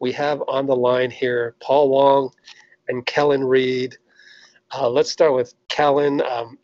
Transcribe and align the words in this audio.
we 0.00 0.12
have 0.12 0.42
on 0.48 0.66
the 0.66 0.76
line 0.76 1.10
here 1.10 1.54
Paul 1.60 1.88
Wong 1.88 2.32
and 2.88 3.04
Kellen 3.04 3.44
Reed. 3.44 3.96
Uh, 4.74 4.88
let's 4.88 5.10
start 5.10 5.34
with 5.34 5.54
Kellen. 5.68 6.22
Um, 6.22 6.58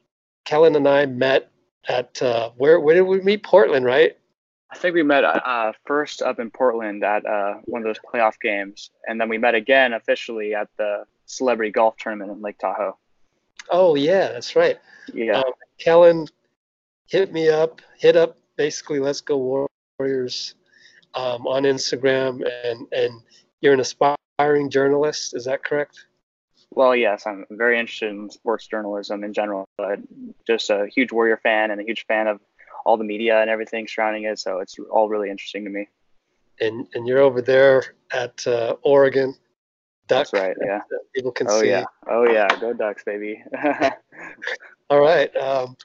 Kellen 0.45 0.77
and 0.77 0.89
I 0.89 1.07
met 1.07 1.51
at 1.89 2.21
uh, 2.23 2.51
where 2.57 2.81
where 2.81 2.95
did 2.95 3.03
we 3.03 3.21
meet? 3.21 3.43
Portland, 3.43 3.85
right? 3.85 4.17
I 4.71 4.77
think 4.77 4.95
we 4.95 5.03
met 5.03 5.23
uh, 5.25 5.73
first 5.85 6.23
up 6.23 6.39
in 6.39 6.51
Portland 6.51 7.05
at 7.05 7.27
uh, 7.27 7.55
one 7.65 7.83
of 7.83 7.87
those 7.87 7.99
playoff 7.99 8.41
games, 8.41 8.91
and 9.07 9.21
then 9.21 9.29
we 9.29 9.37
met 9.37 9.55
again 9.55 9.93
officially 9.93 10.55
at 10.55 10.69
the 10.79 11.05
celebrity 11.27 11.71
golf 11.71 11.97
tournament 11.99 12.31
in 12.31 12.41
Lake 12.41 12.59
Tahoe. 12.59 12.97
Oh 13.71 13.95
yeah, 13.95 14.29
that's 14.29 14.57
right. 14.57 14.79
Yeah. 15.13 15.41
Um, 15.41 15.53
Kellen 15.79 16.27
hit 17.07 17.33
me 17.33 17.49
up, 17.49 17.83
hit 17.99 18.17
up 18.17 18.39
basically 18.57 18.99
Let's 18.99 19.21
Go 19.21 19.69
Warriors 19.99 20.55
um, 21.15 21.47
on 21.47 21.65
Instagram, 21.65 22.43
and 22.65 22.87
and 22.93 23.21
you're 23.61 23.75
an 23.75 23.81
aspiring 23.81 24.71
journalist. 24.71 25.35
Is 25.35 25.45
that 25.45 25.65
correct? 25.65 26.07
Well, 26.75 26.97
yes, 26.97 27.27
I'm 27.27 27.45
very 27.51 27.79
interested 27.79 28.11
in 28.11 28.31
sports 28.31 28.67
journalism 28.67 29.25
in 29.25 29.33
general. 29.33 29.69
But 29.77 29.99
just 30.47 30.71
a 30.71 30.87
huge 30.87 31.13
Warrior 31.13 31.39
fan 31.43 31.71
and 31.71 31.81
a 31.81 31.85
huge 31.85 32.07
fan 32.07 32.27
of 32.27 32.41
all 32.85 32.97
the 32.97 33.05
media 33.05 33.41
and 33.41 33.51
everything 33.51 33.87
surrounding 33.87 34.25
it. 34.25 34.39
So 34.39 34.59
it's 34.59 34.79
all 34.91 35.09
really 35.09 35.31
interesting 35.31 35.65
to 35.65 35.71
me. 35.71 35.89
And 36.61 36.87
and 36.95 37.07
you're 37.07 37.21
over 37.21 37.43
there 37.43 37.85
at 38.13 38.47
uh, 38.47 38.77
Oregon. 38.83 39.35
Duck, 40.09 40.31
That's 40.31 40.33
right. 40.33 40.57
Yeah. 40.65 40.81
People 41.15 41.33
can 41.33 41.47
oh, 41.49 41.61
see. 41.61 41.69
yeah. 41.69 41.85
Oh 42.09 42.25
yeah. 42.31 42.49
Go 42.61 42.73
Ducks, 42.73 43.05
baby. 43.05 43.43
all 44.91 45.01
right. 45.01 45.35
Um, 45.37 45.77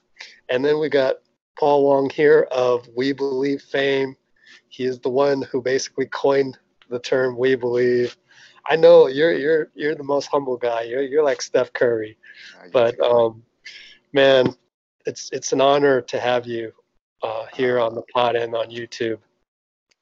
and 0.50 0.64
then 0.64 0.80
we 0.80 0.90
got 0.90 1.18
Paul 1.60 1.84
Wong 1.84 2.10
here 2.10 2.48
of 2.52 2.88
We 2.96 3.14
Believe 3.14 3.62
fame. 3.62 4.16
He 4.70 4.86
is 4.86 5.00
the 5.00 5.10
one 5.10 5.42
who 5.44 5.62
basically 5.62 6.06
coined 6.08 6.58
the 6.90 7.00
term 7.00 7.38
"We 7.38 7.56
Believe." 7.56 8.18
I 8.70 8.76
know 8.76 9.08
you're 9.08 9.34
you're 9.34 9.70
you're 9.76 9.96
the 9.96 10.04
most 10.04 10.28
humble 10.28 10.58
guy. 10.58 10.84
You're 10.84 11.02
you're 11.02 11.24
like 11.24 11.42
Steph 11.42 11.74
Curry, 11.74 12.18
but 12.74 13.00
um, 13.00 13.44
man, 14.14 14.56
it's 15.06 15.30
it's 15.32 15.54
an 15.54 15.62
honor 15.62 16.02
to 16.02 16.20
have 16.20 16.46
you 16.46 16.74
uh, 17.24 17.46
here 17.54 17.80
on 17.80 17.96
the 17.96 18.04
pod 18.14 18.36
and 18.36 18.54
on 18.56 18.70
YouTube. 18.70 19.20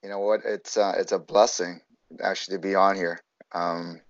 You 0.04 0.10
know 0.10 0.20
what? 0.20 0.42
It's 0.46 0.78
uh, 0.78 0.94
it's 0.98 1.12
a 1.12 1.20
blessing 1.20 1.82
actually 2.24 2.58
to 2.58 2.62
be 2.62 2.76
on 2.76 2.96
here. 2.96 3.22
Um, 3.54 4.02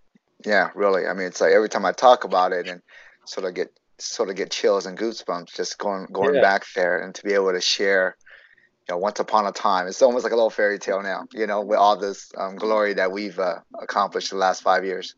yeah, 0.45 0.69
really. 0.75 1.05
I 1.07 1.13
mean, 1.13 1.27
it's 1.27 1.41
like 1.41 1.51
every 1.51 1.69
time 1.69 1.85
I 1.85 1.91
talk 1.91 2.23
about 2.23 2.53
it 2.53 2.67
and 2.67 2.81
sort 3.25 3.45
of 3.45 3.53
get 3.53 3.71
sort 3.97 4.29
of 4.29 4.35
get 4.35 4.51
chills 4.51 4.85
and 4.85 4.97
goosebumps 4.97 5.55
just 5.55 5.77
going 5.77 6.07
going 6.11 6.35
yeah. 6.35 6.41
back 6.41 6.65
there 6.75 6.99
and 6.99 7.15
to 7.15 7.23
be 7.23 7.33
able 7.33 7.51
to 7.51 7.61
share 7.61 8.17
you 8.87 8.93
know 8.93 8.97
once 8.97 9.19
upon 9.19 9.45
a 9.45 9.51
time. 9.51 9.87
It's 9.87 10.01
almost 10.01 10.23
like 10.23 10.33
a 10.33 10.35
little 10.35 10.49
fairy 10.49 10.79
tale 10.79 11.01
now 11.01 11.25
you 11.33 11.47
know 11.47 11.61
with 11.61 11.79
all 11.79 11.97
this 11.97 12.31
um, 12.37 12.55
glory 12.55 12.93
that 12.93 13.11
we've 13.11 13.39
uh, 13.39 13.59
accomplished 13.81 14.29
the 14.29 14.37
last 14.37 14.61
five 14.61 14.85
years. 14.85 15.15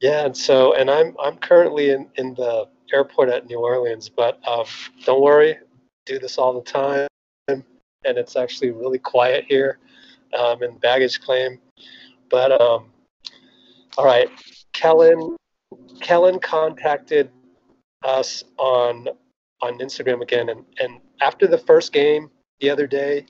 Yeah 0.00 0.26
and 0.26 0.36
so 0.36 0.74
and 0.74 0.90
i'm 0.90 1.16
i'm 1.22 1.36
currently 1.38 1.90
in 1.90 2.10
in 2.16 2.34
the 2.34 2.66
airport 2.92 3.30
at 3.30 3.46
new 3.46 3.58
orleans 3.58 4.08
but 4.08 4.38
um, 4.46 4.66
don't 5.04 5.22
worry 5.22 5.56
do 6.04 6.18
this 6.18 6.36
all 6.36 6.52
the 6.52 6.70
time 6.70 7.08
and 8.04 8.18
it's 8.18 8.36
actually 8.36 8.70
really 8.70 8.98
quiet 8.98 9.44
here 9.48 9.78
um, 10.38 10.62
in 10.62 10.76
baggage 10.78 11.20
claim. 11.20 11.58
But 12.30 12.52
um, 12.60 12.90
all 13.96 14.04
right 14.04 14.28
kellen 14.72 15.36
kellen 16.00 16.40
contacted 16.40 17.30
us 18.02 18.44
on 18.58 19.08
on 19.62 19.78
Instagram 19.78 20.20
again, 20.20 20.48
and 20.48 20.64
and 20.80 21.00
after 21.20 21.46
the 21.46 21.58
first 21.58 21.92
game 21.92 22.30
the 22.60 22.70
other 22.70 22.86
day, 22.86 23.26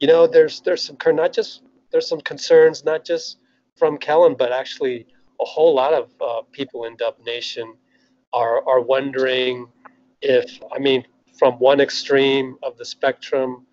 you 0.00 0.06
know, 0.06 0.26
there's 0.26 0.60
there's 0.60 0.82
some 0.82 0.96
not 1.14 1.32
just 1.32 1.62
there's 1.90 2.08
some 2.08 2.20
concerns 2.20 2.84
not 2.84 3.04
just 3.04 3.38
from 3.76 3.98
Kellen, 3.98 4.34
but 4.38 4.52
actually 4.52 5.06
a 5.40 5.44
whole 5.44 5.74
lot 5.74 5.92
of 5.92 6.10
uh, 6.20 6.42
people 6.52 6.84
in 6.84 6.96
Dub 6.96 7.16
Nation 7.24 7.74
are 8.32 8.66
are 8.68 8.80
wondering 8.80 9.66
if 10.20 10.60
I 10.74 10.78
mean 10.78 11.04
from 11.38 11.54
one 11.54 11.80
extreme 11.80 12.56
of 12.62 12.76
the 12.76 12.84
spectrum 12.84 13.66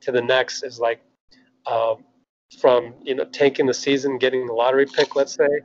to 0.00 0.12
the 0.12 0.22
next 0.22 0.62
is 0.62 0.78
like 0.78 1.00
um, 1.66 2.04
from 2.60 2.94
you 3.02 3.14
know 3.14 3.24
tanking 3.24 3.66
the 3.66 3.74
season, 3.74 4.18
getting 4.18 4.46
the 4.46 4.52
lottery 4.52 4.86
pick, 4.86 5.16
let's 5.16 5.34
say, 5.34 5.60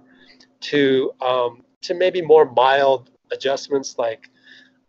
to 0.61 1.11
um, 1.21 1.63
to 1.81 1.93
maybe 1.93 2.21
more 2.21 2.51
mild 2.51 3.09
adjustments. 3.31 3.95
Like, 3.97 4.29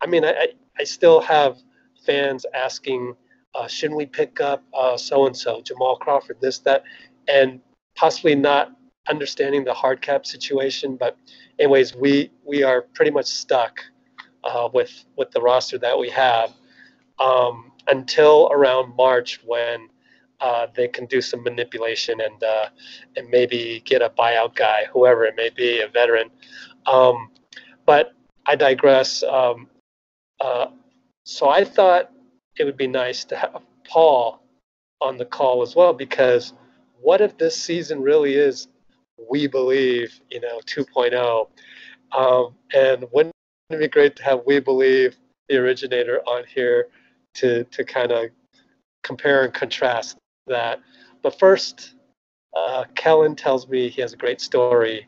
I 0.01 0.07
mean, 0.07 0.25
I, 0.25 0.49
I 0.79 0.85
still 0.85 1.21
have 1.21 1.59
fans 2.05 2.45
asking, 2.55 3.15
uh, 3.55 3.69
shouldn't 3.69 3.97
we 3.97 4.07
pick 4.07 4.41
up 4.41 4.63
so 4.97 5.27
and 5.27 5.37
so, 5.37 5.61
Jamal 5.63 5.97
Crawford, 5.97 6.39
this, 6.41 6.59
that, 6.61 6.85
and 7.29 7.61
possibly 7.95 8.35
not 8.35 8.73
understanding 9.09 9.65
the 9.65 9.75
hard 9.75 10.01
cap 10.01 10.27
situation. 10.27 10.97
But, 10.97 11.17
anyways, 11.59 11.95
we 11.95 12.31
we 12.45 12.63
are 12.63 12.83
pretty 12.95 13.11
much 13.11 13.27
stuck 13.27 13.81
uh, 14.43 14.69
with 14.73 15.05
with 15.17 15.31
the 15.31 15.41
roster 15.41 15.79
that 15.79 15.99
we 15.99 16.11
have 16.11 16.53
um, 17.19 17.73
until 17.89 18.49
around 18.53 18.95
March 18.97 19.41
when. 19.45 19.89
Uh, 20.41 20.67
they 20.75 20.89
can 20.89 21.07
do 21.07 21.23
some 21.23 21.43
manipulation 21.43 22.21
and 22.21 22.43
uh, 22.43 22.67
and 23.17 23.31
maybe 23.31 23.81
get 23.87 24.03
a 24.03 24.11
buyout 24.11 24.55
guy, 24.55 24.85
whoever 24.93 25.25
it 25.25 25.35
may 25.37 25.49
be, 25.49 25.81
a 25.81 25.89
veteran. 25.89 26.29
Um, 26.87 27.31
but 27.87 28.13
I 28.45 28.57
digress. 28.57 29.23
Um, 29.23 29.69
uh, 30.41 30.67
so 31.25 31.49
I 31.49 31.65
thought 31.65 32.11
it 32.59 32.65
would 32.65 32.77
be 32.77 32.87
nice 32.87 33.25
to 33.25 33.37
have 33.37 33.63
Paul 33.89 34.41
on 35.01 35.19
the 35.19 35.25
call 35.25 35.63
as 35.63 35.75
well 35.75 35.93
because 35.93 36.53
what 37.01 37.21
if 37.21 37.37
this 37.37 37.57
season 37.57 38.01
really 38.01 38.35
is 38.35 38.69
we 39.31 39.47
believe 39.47 40.21
you 40.31 40.41
know 40.41 40.61
2.0 40.67 41.49
um, 42.13 42.55
and 42.73 43.05
wouldn't 43.13 43.35
it 43.71 43.79
be 43.79 43.89
great 43.89 44.17
to 44.17 44.23
have 44.23 44.41
we 44.47 44.61
believe 44.61 45.17
the 45.49 45.57
originator 45.57 46.21
on 46.27 46.45
here 46.47 46.89
to 47.35 47.65
to 47.65 47.85
kind 47.85 48.13
of 48.13 48.31
compare 49.03 49.45
and 49.45 49.53
contrast 49.53 50.17
that 50.47 50.81
but 51.23 51.39
first 51.39 51.95
uh, 52.57 52.85
kellen 52.95 53.35
tells 53.35 53.69
me 53.69 53.89
he 53.89 54.01
has 54.01 54.13
a 54.13 54.17
great 54.17 54.41
story 54.41 55.07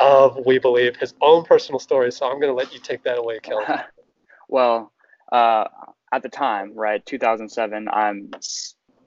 of 0.00 0.38
We 0.46 0.58
Believe, 0.58 0.96
his 0.96 1.14
own 1.20 1.44
personal 1.44 1.78
story. 1.78 2.10
So 2.10 2.26
I'm 2.26 2.40
going 2.40 2.50
to 2.50 2.54
let 2.54 2.72
you 2.72 2.80
take 2.80 3.04
that 3.04 3.18
away, 3.18 3.38
Kelly. 3.40 3.66
well, 4.48 4.92
uh, 5.30 5.64
at 6.12 6.22
the 6.22 6.28
time, 6.28 6.74
right, 6.74 7.04
2007, 7.04 7.88
I'm 7.88 8.30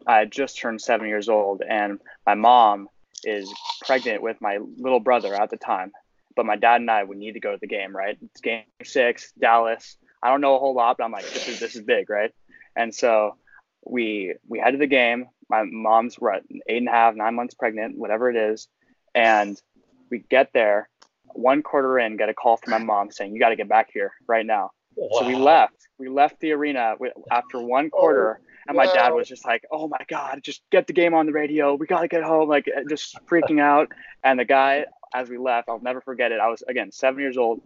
I 0.06 0.26
just 0.26 0.58
turned 0.58 0.82
seven 0.82 1.08
years 1.08 1.30
old, 1.30 1.62
and 1.68 2.00
my 2.26 2.36
mom 2.36 2.90
is 3.24 3.52
pregnant 3.86 4.22
with 4.22 4.42
my 4.42 4.60
little 4.78 5.00
brother 5.00 5.34
at 5.34 5.50
the 5.50 5.58
time. 5.58 5.92
But 6.36 6.46
my 6.46 6.56
dad 6.56 6.82
and 6.82 6.90
I 6.90 7.04
would 7.04 7.18
need 7.18 7.34
to 7.34 7.40
go 7.40 7.52
to 7.52 7.60
the 7.60 7.68
game, 7.68 7.96
right? 7.96 8.18
It's 8.22 8.42
game 8.42 8.64
six, 8.84 9.32
Dallas. 9.40 9.98
I 10.22 10.30
don't 10.30 10.42
know 10.42 10.56
a 10.56 10.60
whole 10.60 10.74
lot, 10.74 10.98
but 10.98 11.04
I'm 11.04 11.12
like, 11.12 11.26
this 11.26 11.48
is 11.48 11.60
this 11.60 11.76
is 11.76 11.84
big, 11.84 12.10
right? 12.10 12.32
And 12.76 12.94
so 12.94 13.38
we 13.86 14.34
we 14.48 14.60
head 14.60 14.72
to 14.72 14.78
the 14.78 14.88
game. 14.88 15.28
My 15.50 15.64
mom's 15.64 16.16
what 16.16 16.44
eight 16.68 16.78
and 16.78 16.88
a 16.88 16.92
half, 16.92 17.16
nine 17.16 17.36
months 17.36 17.54
pregnant, 17.54 17.98
whatever 17.98 18.30
it 18.30 18.36
is, 18.36 18.68
and 19.14 19.62
we 20.10 20.20
get 20.30 20.52
there, 20.54 20.90
one 21.34 21.62
quarter 21.62 22.00
in, 22.00 22.18
get 22.18 22.30
a 22.30 22.34
call 22.34 22.58
from 22.58 22.72
my 22.72 22.78
mom 22.80 23.12
saying, 23.12 23.34
"You 23.34 23.40
got 23.40 23.50
to 23.50 23.56
get 23.56 23.70
back 23.70 23.90
here 23.94 24.14
right 24.28 24.46
now." 24.46 24.72
Wow. 24.96 25.20
So 25.20 25.28
we 25.28 25.36
left. 25.36 25.88
We 25.98 26.10
left 26.10 26.40
the 26.40 26.52
arena 26.52 26.96
after 27.32 27.62
one 27.62 27.90
quarter, 27.90 28.40
oh, 28.42 28.46
and 28.68 28.78
my 28.78 28.86
wow. 28.86 28.94
dad 28.94 29.10
was 29.12 29.28
just 29.28 29.46
like, 29.46 29.64
"Oh 29.72 29.88
my 29.88 30.00
god, 30.08 30.42
just 30.44 30.62
get 30.72 30.88
the 30.88 30.94
game 30.94 31.14
on 31.14 31.26
the 31.26 31.32
radio. 31.32 31.76
We 31.76 31.88
got 31.88 32.02
to 32.02 32.08
get 32.08 32.24
home." 32.24 32.50
Like 32.50 32.68
just 32.90 33.18
freaking 33.26 33.60
out. 33.60 33.92
And 34.24 34.40
the 34.40 34.46
guy, 34.46 34.86
as 35.14 35.30
we 35.30 35.38
left, 35.38 35.70
I'll 35.70 35.82
never 35.82 36.02
forget 36.02 36.32
it. 36.32 36.40
I 36.40 36.50
was 36.50 36.64
again 36.68 36.92
seven 36.92 37.22
years 37.22 37.38
old, 37.38 37.62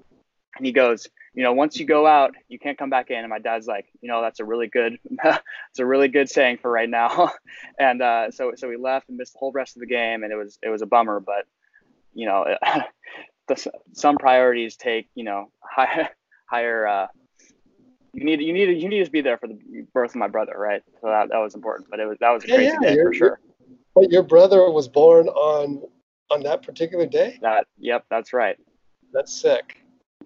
and 0.56 0.66
he 0.66 0.72
goes, 0.72 1.08
"You 1.34 1.44
know, 1.44 1.54
once 1.54 1.80
you 1.80 1.86
go 1.86 2.06
out, 2.06 2.36
you 2.48 2.60
can't 2.60 2.78
come 2.78 2.90
back 2.90 3.10
in." 3.10 3.20
And 3.20 3.30
my 3.30 3.40
dad's 3.40 3.68
like, 3.68 3.88
"You 4.02 4.10
know, 4.10 4.22
that's 4.22 4.40
a 4.40 4.46
really 4.46 4.68
good, 4.68 5.00
it's 5.10 5.80
a 5.80 5.86
really 5.86 6.08
good 6.08 6.30
saying 6.30 6.60
for 6.62 6.70
right 6.70 6.90
now." 6.90 7.32
and 7.80 8.02
uh, 8.02 8.32
so 8.32 8.54
so 8.56 8.68
we 8.68 8.78
left 8.78 9.10
and 9.10 9.18
missed 9.18 9.34
the 9.34 9.40
whole 9.40 9.52
rest 9.52 9.76
of 9.76 9.80
the 9.82 9.88
game, 9.88 10.24
and 10.24 10.32
it 10.32 10.36
was 10.36 10.60
it 10.62 10.70
was 10.70 10.82
a 10.82 10.88
bummer, 10.88 11.20
but 11.20 11.46
you 12.18 12.26
know, 12.26 12.46
the, 13.48 13.72
some 13.94 14.18
priorities 14.18 14.76
take, 14.76 15.08
you 15.14 15.24
know, 15.24 15.52
higher, 15.62 16.10
higher, 16.50 16.88
uh, 16.88 17.08
you 18.14 18.24
need, 18.24 18.42
you 18.42 18.54
need, 18.54 18.82
you 18.82 18.90
need 18.90 19.06
to 19.06 19.12
be 19.12 19.22
there 19.22 19.38
for 19.38 19.48
the 19.48 19.86
birth 19.94 20.12
of 20.12 20.16
my 20.16 20.28
brother, 20.28 20.54
right? 20.58 20.82
So 21.02 21.08
that, 21.08 21.30
that 21.30 21.38
was 21.38 21.56
important, 21.56 21.90
but 21.90 22.00
it 22.00 22.08
was, 22.08 22.18
that 22.20 22.32
was 22.32 22.44
a 22.44 22.48
crazy 22.48 22.64
yeah, 22.82 22.90
yeah, 22.90 22.96
day 22.96 23.04
for 23.04 23.14
sure. 23.14 23.40
But 23.96 24.12
your 24.12 24.24
brother 24.24 24.70
was 24.72 24.88
born 24.88 25.28
on, 25.28 25.84
on 26.32 26.44
that 26.44 26.64
particular 26.64 27.06
day? 27.06 27.38
That, 27.42 27.68
yep, 27.78 28.06
that's 28.10 28.34
right. 28.34 28.58
That's 29.14 29.34
sick. 29.34 29.78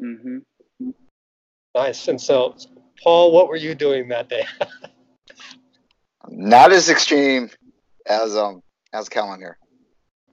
Mm-hmm. 0.01 0.39
Nice. 1.75 2.07
And 2.07 2.19
so, 2.19 2.55
Paul, 3.03 3.31
what 3.31 3.47
were 3.47 3.55
you 3.55 3.75
doing 3.75 4.09
that 4.09 4.29
day? 4.29 4.45
Not 6.27 6.71
as 6.71 6.89
extreme 6.89 7.49
as 8.05 8.35
um 8.35 8.61
as 8.93 9.09
Kellen 9.09 9.39
here. 9.39 9.57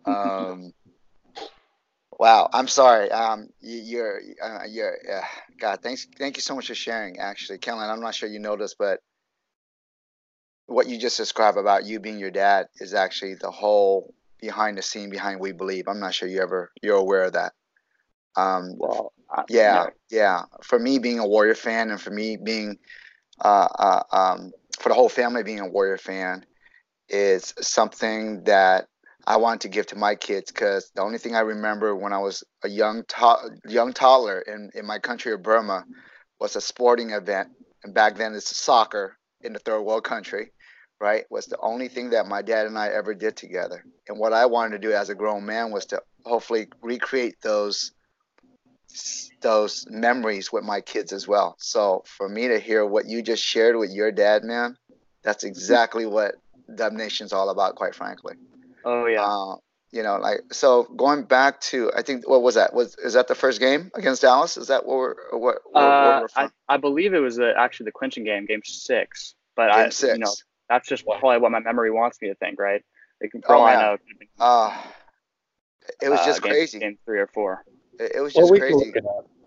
Um, 0.07 0.73
wow, 2.19 2.49
I'm 2.53 2.69
sorry. 2.69 3.11
Um, 3.11 3.49
you, 3.61 4.01
are 4.01 4.21
uh, 4.43 4.65
you're 4.69 4.97
uh, 5.13 5.25
God. 5.61 5.81
Thanks, 5.83 6.07
thank 6.19 6.37
you 6.37 6.43
so 6.43 6.55
much 6.55 6.69
for 6.69 6.75
sharing. 6.75 7.19
Actually, 7.19 7.59
Kellen, 7.59 7.89
I'm 7.89 8.01
not 8.01 8.15
sure 8.15 8.29
you 8.29 8.41
know 8.41 8.57
this, 8.57 8.75
but 8.79 9.01
what 10.67 10.89
you 10.89 10.99
just 10.99 11.17
described 11.17 11.57
about 11.57 11.87
you 11.87 11.99
being 11.99 12.19
your 12.19 12.31
dad 12.31 12.67
is 12.77 12.93
actually 12.93 13.35
the 13.35 13.51
whole 13.51 14.15
behind 14.41 14.79
the 14.79 14.83
scene 14.83 15.11
behind 15.11 15.41
We 15.41 15.53
Believe. 15.53 15.89
I'm 15.89 16.01
not 16.01 16.15
sure 16.15 16.29
you 16.29 16.43
ever 16.43 16.71
you're 16.83 16.97
aware 16.97 17.25
of 17.25 17.33
that. 17.35 17.53
Um, 18.37 18.75
Well, 18.77 19.13
I, 19.31 19.45
yeah, 19.49 19.85
no. 19.85 19.91
yeah. 20.11 20.43
For 20.63 20.79
me 20.79 20.99
being 20.99 21.19
a 21.19 21.27
Warrior 21.27 21.55
fan, 21.55 21.91
and 21.91 22.01
for 22.01 22.11
me 22.11 22.37
being, 22.37 22.79
uh, 23.41 23.69
uh, 23.79 24.03
um, 24.13 24.53
for 24.79 24.91
the 24.91 24.95
whole 24.95 25.09
family 25.09 25.43
being 25.43 25.61
a 25.61 25.69
Warrior 25.69 25.99
fan, 25.99 26.45
is 27.09 27.55
something 27.61 28.45
that 28.45 28.87
I 29.29 29.37
want 29.37 29.61
to 29.61 29.69
give 29.69 29.87
to 29.89 29.97
my 29.97 30.15
kids 30.15 30.51
because 30.51 30.91
the 30.95 31.03
only 31.03 31.19
thing 31.19 31.37
I 31.37 31.41
remember 31.41 31.95
when 31.95 32.15
I 32.15 32.19
was 32.19 32.43
a 32.65 32.69
young 32.69 33.05
to- 33.09 33.51
young 33.69 33.93
toddler 33.93 34.41
in, 34.41 34.71
in 34.75 34.87
my 34.87 34.99
country 34.99 35.35
of 35.35 35.43
Burma 35.43 35.85
was 36.41 36.57
a 36.57 36.63
sporting 36.63 37.11
event, 37.11 37.51
and 37.85 37.93
back 37.93 38.17
then 38.17 38.35
it's 38.35 38.57
soccer 38.57 39.19
in 39.43 39.53
the 39.53 39.59
third 39.59 39.83
world 39.83 40.05
country, 40.05 40.53
right? 40.99 41.27
Was 41.29 41.45
the 41.45 41.61
only 41.61 41.89
thing 41.89 42.09
that 42.11 42.27
my 42.27 42.41
dad 42.41 42.67
and 42.67 42.79
I 42.79 42.89
ever 42.89 43.13
did 43.13 43.37
together. 43.37 43.85
And 44.09 44.19
what 44.19 44.33
I 44.33 44.47
wanted 44.47 44.81
to 44.81 44.89
do 44.89 44.95
as 44.95 45.11
a 45.11 45.15
grown 45.15 45.45
man 45.45 45.73
was 45.73 45.85
to 45.87 46.01
hopefully 46.25 46.69
recreate 46.81 47.37
those 47.43 47.93
those 49.43 49.85
memories 49.91 50.51
with 50.51 50.65
my 50.65 50.81
kids 50.81 51.13
as 51.13 51.29
well. 51.29 51.55
So 51.59 52.03
for 52.07 52.31
me 52.31 52.49
to 52.49 52.59
hear 52.59 52.87
what 52.87 53.05
you 53.05 53.21
just 53.21 53.45
shared 53.45 53.77
with 53.77 53.91
your 53.91 54.11
dad, 54.11 54.43
man, 54.43 54.79
that's 55.23 55.45
exactly 55.45 56.07
what 56.07 56.37
Dub 56.75 56.95
Nation's 56.95 57.35
all 57.35 57.51
about, 57.51 57.75
quite 57.75 57.95
frankly. 57.95 58.35
Oh 58.89 59.07
yeah. 59.07 59.23
Uh, 59.23 59.57
you 59.93 60.03
know, 60.03 60.17
like 60.17 60.41
so 60.53 60.85
going 60.97 61.25
back 61.25 61.61
to 61.63 61.91
I 61.95 62.03
think 62.03 62.29
what 62.29 62.43
was 62.43 62.55
that? 62.57 62.75
Was 62.75 62.97
is 62.97 63.15
that 63.15 63.29
the 63.29 63.35
first 63.35 63.61
game 63.61 63.91
against 63.95 64.23
Dallas? 64.23 64.57
Is 64.57 64.69
that 64.69 64.87
what 64.87 64.97
we're 64.97 65.15
what, 65.33 65.59
what, 65.71 65.75
what 65.75 65.83
Uh, 65.83 66.21
we're 66.21 66.29
I. 66.37 66.51
I 66.69 66.77
believe 66.79 67.15
it 67.15 67.21
was 67.21 67.39
uh 67.39 67.53
actually 67.57 67.85
the 67.85 67.93
clinching 67.93 68.25
game, 68.25 68.47
game 68.47 68.61
six. 68.65 69.35
But 69.57 69.71
Game 69.71 69.77
I, 69.77 69.89
six. 69.91 70.15
you 70.15 70.19
know, 70.19 70.33
that's 70.69 70.89
just 70.89 71.05
probably 71.05 71.39
what 71.39 71.51
my 71.51 71.61
memory 71.61 71.91
wants 71.91 72.19
me 72.23 72.29
to 72.29 72.35
think, 72.37 72.61
right? 72.61 72.83
Like, 73.21 73.33
for 73.45 73.55
Oh, 73.55 73.59
all 73.59 73.67
I 73.67 73.77
know, 73.77 73.95
it, 73.95 74.01
could've 74.07 74.19
been, 74.21 74.29
uh, 74.39 74.77
it 76.01 76.09
was 76.09 76.21
uh, 76.21 76.25
just 76.27 76.43
game, 76.43 76.53
crazy. 76.53 76.79
Game 76.79 76.99
three 77.05 77.19
or 77.19 77.27
four. 77.27 77.65
It, 77.99 78.13
it 78.17 78.21
was 78.21 78.33
just 78.35 78.51
we 78.53 78.61
can 78.61 78.79
crazy. 78.79 78.95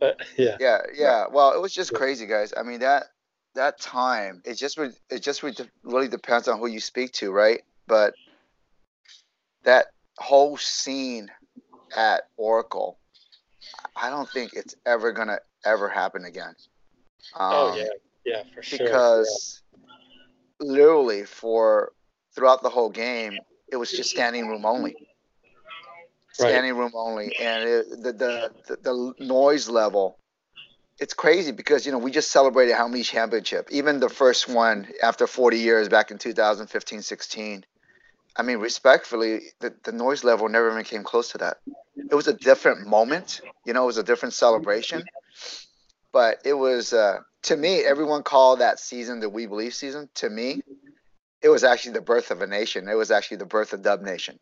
up. 0.02 0.18
Yeah, 0.38 0.58
Yeah, 0.60 0.82
yeah. 0.94 1.26
Well, 1.32 1.54
it 1.54 1.62
was 1.62 1.74
just 1.74 1.92
Yeah. 1.92 1.98
crazy, 2.00 2.26
guys. 2.26 2.54
I 2.56 2.64
mean 2.64 2.80
that 2.80 3.06
that 3.56 3.80
time, 3.80 4.42
it 4.46 4.56
just 4.56 4.78
re- 4.78 4.92
it 5.10 5.20
just 5.20 5.44
re- 5.44 5.54
really 5.84 6.08
depends 6.08 6.48
on 6.48 6.60
who 6.60 6.68
you 6.68 6.80
speak 6.80 7.12
to, 7.14 7.32
right? 7.32 7.62
But 7.88 8.16
that 9.64 9.88
whole 10.18 10.58
scene 10.58 11.30
at 11.96 12.24
Oracle, 12.38 12.98
I 13.96 14.10
don't 14.10 14.30
think 14.30 14.54
it's 14.54 14.76
ever 14.86 15.12
gonna 15.12 15.40
ever 15.66 15.90
happen 15.90 16.26
again. 16.26 16.56
Um, 17.36 17.52
oh 17.54 17.76
yeah, 17.78 17.86
yeah, 18.26 18.44
for 18.54 18.64
sure. 18.64 18.80
Because 18.80 19.62
literally 20.60 21.24
for 21.24 21.92
throughout 22.36 22.64
the 22.64 22.70
whole 22.70 22.90
game, 22.90 23.38
it 23.72 23.76
was 23.76 23.92
just 23.92 24.10
standing 24.10 24.48
room 24.48 24.66
only. 24.66 24.96
Right. 26.40 26.50
Standing 26.50 26.78
room 26.78 26.92
only, 26.96 27.36
and 27.40 27.68
it, 27.68 27.90
the, 28.04 28.14
the 28.14 28.52
the 28.68 28.78
the 28.82 29.26
noise 29.26 29.68
level. 29.68 30.18
It's 31.00 31.14
crazy 31.16 31.52
because 31.52 31.86
you 31.86 31.92
know 31.92 31.98
we 31.98 32.12
just 32.12 32.32
celebrated 32.32 32.76
how 32.76 32.88
many 32.88 33.04
Championship, 33.04 33.68
even 33.72 34.00
the 34.00 34.10
first 34.10 34.48
one 34.48 34.88
after 35.02 35.26
40 35.26 35.58
years 35.58 35.90
back 35.90 36.12
in 36.12 36.20
2015-16. 36.20 37.64
I 38.36 38.44
mean, 38.44 38.60
respectfully, 38.60 39.42
the, 39.60 39.74
the 39.84 39.92
noise 39.92 40.24
level 40.24 40.48
never 40.48 40.72
even 40.72 40.84
came 40.84 41.04
close 41.04 41.32
to 41.32 41.38
that. 41.40 41.58
It 41.96 42.16
was 42.16 42.28
a 42.28 42.34
different 42.34 42.88
moment, 42.88 43.42
you 43.66 43.74
know, 43.74 43.84
it 43.84 43.88
was 43.88 43.98
a 43.98 44.04
different 44.04 44.34
celebration, 44.34 45.04
but 46.12 46.40
it 46.46 46.54
was 46.54 46.94
uh, 46.94 47.20
to 47.44 47.58
me. 47.58 47.80
Everyone 47.80 48.24
called 48.24 48.60
that 48.60 48.80
season 48.80 49.20
the 49.20 49.30
We 49.30 49.46
Believe 49.46 49.74
season. 49.74 50.10
To 50.16 50.30
me, 50.30 50.62
it 51.42 51.50
was 51.50 51.64
actually 51.64 51.94
the 51.94 52.02
birth 52.02 52.32
of 52.32 52.42
a 52.42 52.48
nation. 52.48 52.88
It 52.88 52.96
was 52.96 53.12
actually 53.12 53.38
the 53.38 53.46
birth 53.46 53.74
of 53.74 53.82
Dub 53.82 54.02
Nation 54.02 54.40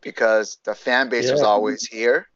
because 0.00 0.58
the 0.64 0.74
fan 0.74 1.08
base 1.08 1.30
was 1.30 1.42
always 1.42 1.86
here. 1.86 2.28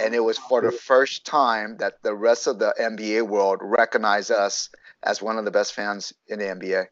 And 0.00 0.14
it 0.14 0.20
was 0.20 0.36
for 0.36 0.60
the 0.60 0.72
first 0.72 1.24
time 1.24 1.78
that 1.78 2.02
the 2.02 2.14
rest 2.14 2.46
of 2.46 2.58
the 2.58 2.74
NBA 2.78 3.26
world 3.26 3.60
recognized 3.62 4.30
us 4.30 4.68
as 5.02 5.22
one 5.22 5.38
of 5.38 5.44
the 5.44 5.50
best 5.50 5.72
fans 5.72 6.12
in 6.28 6.38
the 6.38 6.44
NBA. 6.44 6.86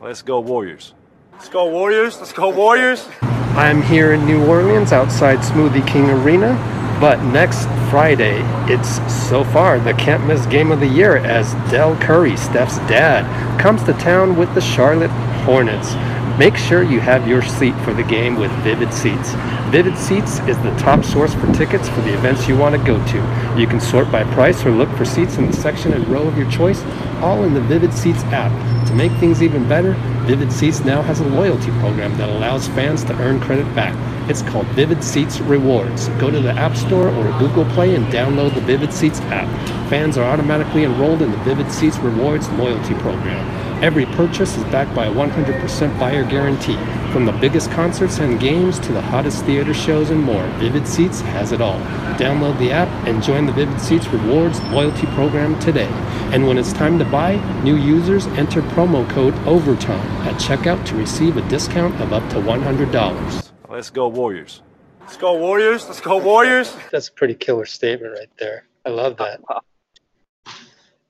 Let's 0.00 0.22
go 0.22 0.40
Warriors. 0.40 0.94
Let's 1.38 1.50
go 1.50 1.66
Warriors. 1.66 2.18
Let's 2.18 2.32
go 2.32 2.48
Warriors. 2.48 3.08
I'm 3.22 3.80
here 3.80 4.12
in 4.12 4.26
New 4.26 4.44
Orleans 4.44 4.90
outside 4.90 5.38
Smoothie 5.38 5.86
King 5.86 6.10
Arena, 6.10 6.54
but 7.00 7.22
next 7.26 7.66
Friday, 7.90 8.42
it's 8.66 8.98
so 9.28 9.44
far 9.44 9.78
the 9.78 9.94
can't 9.94 10.26
miss 10.26 10.44
game 10.46 10.72
of 10.72 10.80
the 10.80 10.88
year 10.88 11.16
as 11.18 11.52
Dell 11.70 11.96
Curry, 11.98 12.36
Steph's 12.36 12.78
dad, 12.88 13.24
comes 13.60 13.84
to 13.84 13.92
town 13.92 14.36
with 14.36 14.52
the 14.56 14.60
Charlotte 14.60 15.12
Hornets. 15.44 15.94
Make 16.40 16.56
sure 16.56 16.82
you 16.82 16.98
have 16.98 17.28
your 17.28 17.42
seat 17.42 17.74
for 17.84 17.94
the 17.94 18.02
game 18.02 18.34
with 18.34 18.50
Vivid 18.64 18.92
Seats. 18.92 19.30
Vivid 19.70 19.96
Seats 19.96 20.40
is 20.40 20.58
the 20.58 20.74
top 20.76 21.04
source 21.04 21.34
for 21.34 21.52
tickets 21.52 21.88
for 21.88 22.00
the 22.00 22.14
events 22.14 22.48
you 22.48 22.56
want 22.56 22.74
to 22.74 22.84
go 22.84 22.98
to. 23.12 23.56
You 23.56 23.68
can 23.68 23.80
sort 23.80 24.10
by 24.10 24.24
price 24.34 24.66
or 24.66 24.72
look 24.72 24.88
for 24.96 25.04
seats 25.04 25.36
in 25.36 25.46
the 25.46 25.56
section 25.56 25.92
and 25.92 26.06
row 26.08 26.26
of 26.26 26.36
your 26.36 26.50
choice, 26.50 26.82
all 27.22 27.44
in 27.44 27.54
the 27.54 27.60
Vivid 27.60 27.94
Seats 27.94 28.24
app. 28.24 28.50
To 28.88 28.94
make 28.94 29.12
things 29.12 29.40
even 29.42 29.68
better, 29.68 29.94
Vivid 30.28 30.52
Seats 30.52 30.84
now 30.84 31.00
has 31.00 31.20
a 31.20 31.24
loyalty 31.24 31.70
program 31.80 32.14
that 32.18 32.28
allows 32.28 32.68
fans 32.68 33.02
to 33.04 33.14
earn 33.14 33.40
credit 33.40 33.64
back. 33.74 33.96
It's 34.28 34.42
called 34.42 34.66
Vivid 34.66 35.02
Seats 35.02 35.40
Rewards. 35.40 36.08
Go 36.20 36.30
to 36.30 36.38
the 36.38 36.52
App 36.52 36.76
Store 36.76 37.08
or 37.08 37.38
Google 37.38 37.64
Play 37.72 37.94
and 37.94 38.04
download 38.12 38.54
the 38.54 38.60
Vivid 38.60 38.92
Seats 38.92 39.20
app. 39.20 39.48
Fans 39.88 40.18
are 40.18 40.30
automatically 40.30 40.84
enrolled 40.84 41.22
in 41.22 41.30
the 41.30 41.38
Vivid 41.38 41.72
Seats 41.72 41.96
Rewards 42.00 42.46
loyalty 42.50 42.92
program. 42.96 43.82
Every 43.82 44.04
purchase 44.04 44.54
is 44.54 44.64
backed 44.64 44.94
by 44.94 45.06
a 45.06 45.10
100% 45.10 45.98
buyer 45.98 46.24
guarantee. 46.24 46.76
From 47.12 47.24
the 47.24 47.32
biggest 47.32 47.70
concerts 47.70 48.18
and 48.18 48.38
games 48.38 48.78
to 48.80 48.92
the 48.92 49.00
hottest 49.00 49.42
theater 49.46 49.72
shows 49.72 50.10
and 50.10 50.22
more, 50.22 50.46
Vivid 50.58 50.86
Seats 50.86 51.22
has 51.22 51.52
it 51.52 51.60
all. 51.62 51.80
Download 52.18 52.58
the 52.58 52.70
app 52.70 52.88
and 53.08 53.22
join 53.22 53.46
the 53.46 53.52
Vivid 53.52 53.80
Seats 53.80 54.06
Rewards 54.08 54.60
loyalty 54.64 55.06
program 55.08 55.58
today. 55.58 55.88
And 56.32 56.46
when 56.46 56.58
it's 56.58 56.70
time 56.74 56.98
to 56.98 57.06
buy, 57.06 57.36
new 57.62 57.76
users 57.76 58.26
enter 58.26 58.60
promo 58.60 59.08
code 59.08 59.32
OVERTIME 59.46 60.06
at 60.26 60.34
checkout 60.34 60.84
to 60.88 60.96
receive 60.96 61.38
a 61.38 61.48
discount 61.48 61.98
of 62.02 62.12
up 62.12 62.28
to 62.28 62.36
$100. 62.36 63.50
Let's 63.70 63.88
go 63.88 64.08
Warriors. 64.08 64.60
Let's 65.00 65.16
go 65.16 65.32
Warriors. 65.32 65.86
Let's 65.86 66.02
go 66.02 66.18
Warriors. 66.18 66.76
That's 66.92 67.08
a 67.08 67.12
pretty 67.12 67.34
killer 67.34 67.64
statement 67.64 68.12
right 68.18 68.30
there. 68.38 68.66
I 68.84 68.90
love 68.90 69.16
that. 69.16 69.40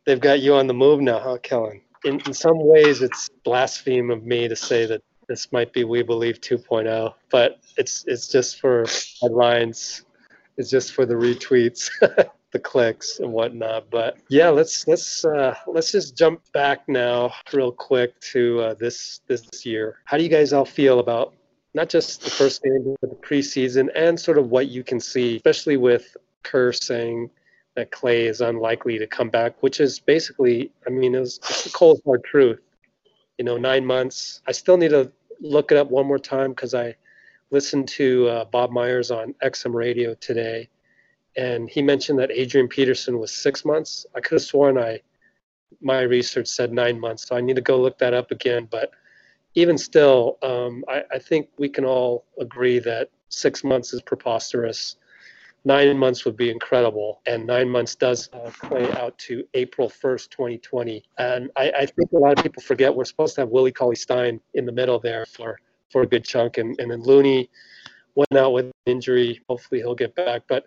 They've 0.06 0.20
got 0.20 0.38
you 0.38 0.54
on 0.54 0.68
the 0.68 0.74
move 0.74 1.00
now, 1.00 1.18
huh, 1.18 1.38
Kellen? 1.42 1.80
In, 2.04 2.20
in 2.20 2.32
some 2.32 2.64
ways, 2.64 3.02
it's 3.02 3.28
blaspheme 3.44 4.12
of 4.12 4.24
me 4.24 4.46
to 4.46 4.54
say 4.54 4.86
that 4.86 5.02
this 5.28 5.52
might 5.52 5.72
be 5.72 5.84
We 5.84 6.02
Believe 6.02 6.40
2.0, 6.40 7.14
but 7.30 7.60
it's 7.76 8.04
it's 8.06 8.28
just 8.28 8.60
for 8.60 8.86
headlines. 9.22 10.04
It's 10.56 10.70
just 10.70 10.92
for 10.92 11.06
the 11.06 11.14
retweets, 11.14 11.90
the 12.52 12.58
clicks, 12.58 13.20
and 13.20 13.32
whatnot. 13.32 13.90
But 13.90 14.18
yeah, 14.28 14.48
let's 14.48 14.88
let's 14.88 15.24
uh, 15.24 15.54
let's 15.66 15.92
just 15.92 16.16
jump 16.16 16.40
back 16.52 16.88
now, 16.88 17.32
real 17.52 17.70
quick, 17.70 18.18
to 18.32 18.60
uh, 18.60 18.74
this 18.74 19.20
this 19.28 19.64
year. 19.64 19.98
How 20.04 20.16
do 20.16 20.22
you 20.24 20.28
guys 20.30 20.52
all 20.52 20.64
feel 20.64 20.98
about 20.98 21.34
not 21.74 21.88
just 21.88 22.22
the 22.22 22.30
first 22.30 22.62
game, 22.62 22.96
but 23.00 23.10
the 23.10 23.16
preseason, 23.16 23.88
and 23.94 24.18
sort 24.18 24.38
of 24.38 24.50
what 24.50 24.68
you 24.68 24.82
can 24.82 24.98
see, 24.98 25.36
especially 25.36 25.76
with 25.76 26.16
Kerr 26.42 26.72
saying 26.72 27.30
that 27.76 27.92
Clay 27.92 28.26
is 28.26 28.40
unlikely 28.40 28.98
to 28.98 29.06
come 29.06 29.28
back, 29.28 29.62
which 29.62 29.78
is 29.78 30.00
basically, 30.00 30.72
I 30.86 30.90
mean, 30.90 31.14
it 31.14 31.20
it's 31.20 31.64
the 31.64 31.70
cold 31.70 32.00
hard 32.04 32.24
truth. 32.24 32.60
You 33.36 33.44
know, 33.44 33.56
nine 33.56 33.86
months. 33.86 34.42
I 34.48 34.52
still 34.52 34.76
need 34.76 34.90
to 34.90 35.12
look 35.40 35.72
it 35.72 35.78
up 35.78 35.90
one 35.90 36.06
more 36.06 36.18
time 36.18 36.50
because 36.50 36.74
I 36.74 36.96
listened 37.50 37.88
to 37.88 38.28
uh, 38.28 38.44
Bob 38.46 38.70
Myers 38.70 39.10
on 39.10 39.34
XM 39.42 39.74
Radio 39.74 40.14
today, 40.14 40.68
and 41.36 41.68
he 41.68 41.82
mentioned 41.82 42.18
that 42.18 42.30
Adrian 42.30 42.68
Peterson 42.68 43.18
was 43.18 43.32
six 43.32 43.64
months. 43.64 44.06
I 44.14 44.20
could 44.20 44.36
have 44.36 44.42
sworn 44.42 44.78
I 44.78 45.00
my 45.80 46.00
research 46.00 46.48
said 46.48 46.72
nine 46.72 46.98
months, 46.98 47.28
so 47.28 47.36
I 47.36 47.40
need 47.40 47.56
to 47.56 47.62
go 47.62 47.80
look 47.80 47.98
that 47.98 48.14
up 48.14 48.30
again. 48.30 48.68
But 48.70 48.90
even 49.54 49.78
still, 49.78 50.38
um, 50.42 50.84
I, 50.88 51.02
I 51.12 51.18
think 51.18 51.48
we 51.58 51.68
can 51.68 51.84
all 51.84 52.24
agree 52.40 52.78
that 52.80 53.10
six 53.28 53.62
months 53.64 53.92
is 53.92 54.02
preposterous 54.02 54.96
nine 55.68 55.98
months 55.98 56.24
would 56.24 56.36
be 56.36 56.50
incredible, 56.50 57.20
and 57.26 57.46
nine 57.46 57.68
months 57.68 57.94
does 57.94 58.30
uh, 58.32 58.50
play 58.62 58.90
out 58.92 59.16
to 59.18 59.44
April 59.52 59.88
1st, 59.88 60.30
2020. 60.30 61.04
And 61.18 61.50
I, 61.56 61.70
I 61.70 61.86
think 61.86 62.10
a 62.12 62.18
lot 62.18 62.36
of 62.36 62.42
people 62.42 62.62
forget 62.62 62.92
we're 62.92 63.04
supposed 63.04 63.34
to 63.34 63.42
have 63.42 63.50
Willie 63.50 63.70
Cauley 63.70 63.94
Stein 63.94 64.40
in 64.54 64.64
the 64.64 64.72
middle 64.72 64.98
there 64.98 65.26
for, 65.26 65.60
for 65.92 66.02
a 66.02 66.06
good 66.06 66.24
chunk, 66.24 66.56
and, 66.56 66.74
and 66.80 66.90
then 66.90 67.02
Looney 67.02 67.50
went 68.14 68.34
out 68.34 68.54
with 68.54 68.72
injury. 68.86 69.40
Hopefully 69.48 69.82
he'll 69.82 69.94
get 69.94 70.14
back. 70.14 70.42
But 70.48 70.64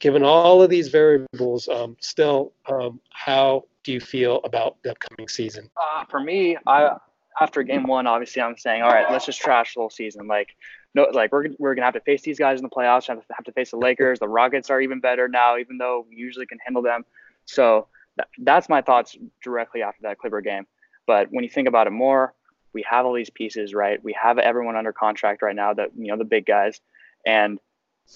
given 0.00 0.24
all 0.24 0.60
of 0.60 0.70
these 0.70 0.88
variables, 0.88 1.68
um, 1.68 1.96
still, 2.00 2.52
um, 2.68 3.00
how 3.10 3.64
do 3.84 3.92
you 3.92 4.00
feel 4.00 4.40
about 4.42 4.76
the 4.82 4.90
upcoming 4.90 5.28
season? 5.28 5.70
Uh, 5.80 6.04
for 6.10 6.18
me, 6.18 6.56
I 6.66 6.96
after 7.40 7.62
game 7.62 7.84
one, 7.84 8.06
obviously, 8.06 8.42
I'm 8.42 8.56
saying, 8.56 8.82
all 8.82 8.90
right, 8.90 9.10
let's 9.10 9.26
just 9.26 9.40
trash 9.40 9.74
the 9.74 9.80
whole 9.80 9.90
season. 9.90 10.26
Like, 10.26 10.48
no, 10.94 11.08
like 11.12 11.32
we're 11.32 11.48
we're 11.58 11.74
gonna 11.74 11.84
have 11.84 11.94
to 11.94 12.00
face 12.00 12.22
these 12.22 12.38
guys 12.38 12.58
in 12.58 12.62
the 12.62 12.70
playoffs. 12.70 13.06
Have 13.08 13.18
to 13.18 13.34
have 13.34 13.44
to 13.44 13.52
face 13.52 13.70
the 13.70 13.76
Lakers. 13.76 14.18
The 14.18 14.28
Rockets 14.28 14.70
are 14.70 14.80
even 14.80 15.00
better 15.00 15.28
now, 15.28 15.58
even 15.58 15.78
though 15.78 16.06
we 16.08 16.16
usually 16.16 16.46
can 16.46 16.58
handle 16.64 16.82
them. 16.82 17.04
So 17.44 17.88
that, 18.16 18.28
that's 18.38 18.68
my 18.68 18.80
thoughts 18.82 19.16
directly 19.42 19.82
after 19.82 20.02
that 20.02 20.18
Clipper 20.18 20.40
game. 20.40 20.66
But 21.06 21.28
when 21.30 21.44
you 21.44 21.50
think 21.50 21.68
about 21.68 21.86
it 21.86 21.90
more, 21.90 22.34
We 22.76 22.82
have 22.82 23.06
all 23.06 23.14
these 23.14 23.30
pieces, 23.30 23.72
right? 23.72 24.04
We 24.04 24.14
have 24.22 24.38
everyone 24.38 24.76
under 24.76 24.92
contract 24.92 25.40
right 25.40 25.56
now 25.56 25.72
that, 25.72 25.92
you 25.96 26.08
know, 26.08 26.18
the 26.18 26.26
big 26.26 26.44
guys. 26.44 26.78
And 27.24 27.58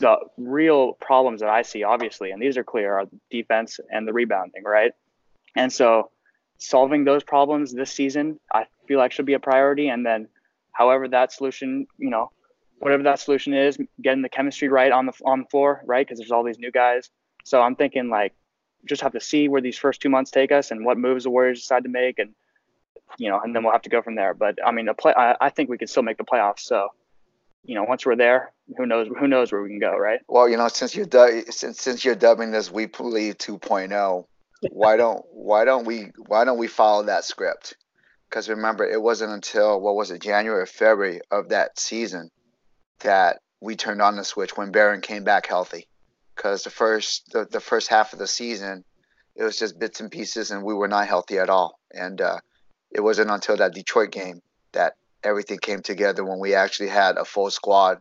the 0.00 0.18
real 0.36 0.92
problems 0.92 1.40
that 1.40 1.48
I 1.48 1.62
see, 1.62 1.82
obviously, 1.82 2.30
and 2.30 2.42
these 2.42 2.58
are 2.58 2.62
clear, 2.62 2.98
are 2.98 3.06
defense 3.30 3.80
and 3.90 4.06
the 4.06 4.12
rebounding, 4.12 4.64
right? 4.64 4.92
And 5.56 5.72
so 5.72 6.10
solving 6.60 7.04
those 7.04 7.24
problems 7.24 7.72
this 7.72 7.90
season, 7.90 8.38
I 8.52 8.66
feel 8.86 8.98
like 8.98 9.12
should 9.12 9.26
be 9.26 9.34
a 9.34 9.40
priority. 9.40 9.88
And 9.88 10.06
then 10.06 10.28
however 10.72 11.08
that 11.08 11.32
solution, 11.32 11.86
you 11.98 12.10
know, 12.10 12.30
whatever 12.78 13.02
that 13.04 13.18
solution 13.18 13.54
is, 13.54 13.78
getting 14.00 14.22
the 14.22 14.28
chemistry 14.28 14.68
right 14.68 14.92
on 14.92 15.06
the 15.06 15.12
on 15.24 15.40
the 15.40 15.46
floor, 15.46 15.82
right? 15.84 16.06
Because 16.06 16.18
there's 16.18 16.30
all 16.30 16.44
these 16.44 16.58
new 16.58 16.70
guys. 16.70 17.10
So 17.44 17.60
I'm 17.60 17.74
thinking 17.74 18.08
like 18.08 18.34
just 18.84 19.02
have 19.02 19.12
to 19.12 19.20
see 19.20 19.48
where 19.48 19.60
these 19.60 19.76
first 19.76 20.00
two 20.00 20.08
months 20.08 20.30
take 20.30 20.52
us 20.52 20.70
and 20.70 20.84
what 20.84 20.96
moves 20.96 21.24
the 21.24 21.30
Warriors 21.30 21.60
decide 21.60 21.82
to 21.82 21.88
make, 21.88 22.18
and 22.18 22.34
you 23.18 23.28
know, 23.28 23.40
and 23.40 23.54
then 23.54 23.62
we'll 23.62 23.72
have 23.72 23.82
to 23.82 23.90
go 23.90 24.02
from 24.02 24.14
there. 24.14 24.34
But 24.34 24.58
I 24.64 24.70
mean, 24.70 24.88
a 24.88 24.94
play, 24.94 25.12
I, 25.16 25.36
I 25.40 25.50
think 25.50 25.68
we 25.68 25.78
could 25.78 25.90
still 25.90 26.02
make 26.02 26.18
the 26.18 26.24
playoffs. 26.24 26.60
So 26.60 26.88
you 27.64 27.74
know, 27.74 27.84
once 27.84 28.06
we're 28.06 28.16
there, 28.16 28.52
who 28.76 28.86
knows 28.86 29.08
who 29.18 29.28
knows 29.28 29.52
where 29.52 29.62
we 29.62 29.68
can 29.68 29.78
go, 29.78 29.96
right? 29.96 30.20
Well, 30.28 30.48
you 30.48 30.56
know, 30.56 30.68
since 30.68 30.94
you're 30.94 31.06
since 31.50 31.80
since 31.80 32.04
you're 32.04 32.14
dubbing 32.14 32.50
this 32.50 32.70
"We 32.70 32.86
Believe 32.86 33.38
2.0," 33.38 34.26
why 34.68 34.96
don't 34.96 35.24
why 35.32 35.64
don't 35.64 35.86
we 35.86 36.10
why 36.26 36.44
don't 36.44 36.58
we 36.58 36.66
follow 36.66 37.04
that 37.04 37.24
script? 37.24 37.76
Because 38.28 38.48
remember, 38.48 38.84
it 38.84 39.00
wasn't 39.00 39.32
until 39.32 39.80
what 39.80 39.96
was 39.96 40.10
it, 40.10 40.22
January 40.22 40.62
or 40.62 40.66
February 40.66 41.20
of 41.30 41.48
that 41.48 41.78
season 41.78 42.30
that 43.00 43.40
we 43.60 43.74
turned 43.74 44.02
on 44.02 44.16
the 44.16 44.24
switch 44.24 44.56
when 44.56 44.70
Baron 44.70 45.00
came 45.00 45.24
back 45.24 45.46
healthy. 45.46 45.88
Because 46.36 46.62
the 46.62 46.70
first 46.70 47.32
the, 47.32 47.46
the 47.50 47.60
first 47.60 47.88
half 47.88 48.12
of 48.12 48.18
the 48.18 48.26
season, 48.26 48.84
it 49.34 49.42
was 49.42 49.58
just 49.58 49.78
bits 49.78 50.00
and 50.00 50.10
pieces, 50.10 50.50
and 50.50 50.62
we 50.62 50.74
were 50.74 50.88
not 50.88 51.08
healthy 51.08 51.38
at 51.38 51.50
all. 51.50 51.78
And 51.92 52.20
uh, 52.20 52.38
it 52.90 53.00
wasn't 53.00 53.30
until 53.30 53.56
that 53.56 53.74
Detroit 53.74 54.10
game 54.10 54.42
that 54.72 54.94
everything 55.24 55.58
came 55.58 55.82
together 55.82 56.24
when 56.24 56.38
we 56.38 56.54
actually 56.54 56.88
had 56.88 57.16
a 57.16 57.24
full 57.24 57.50
squad 57.50 58.00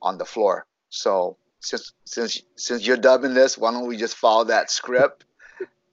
on 0.00 0.18
the 0.18 0.24
floor. 0.24 0.66
So 0.90 1.36
since 1.60 1.92
since 2.04 2.40
since 2.56 2.86
you're 2.86 2.96
dubbing 2.96 3.34
this, 3.34 3.58
why 3.58 3.72
don't 3.72 3.88
we 3.88 3.96
just 3.96 4.16
follow 4.16 4.44
that 4.44 4.70
script 4.70 5.24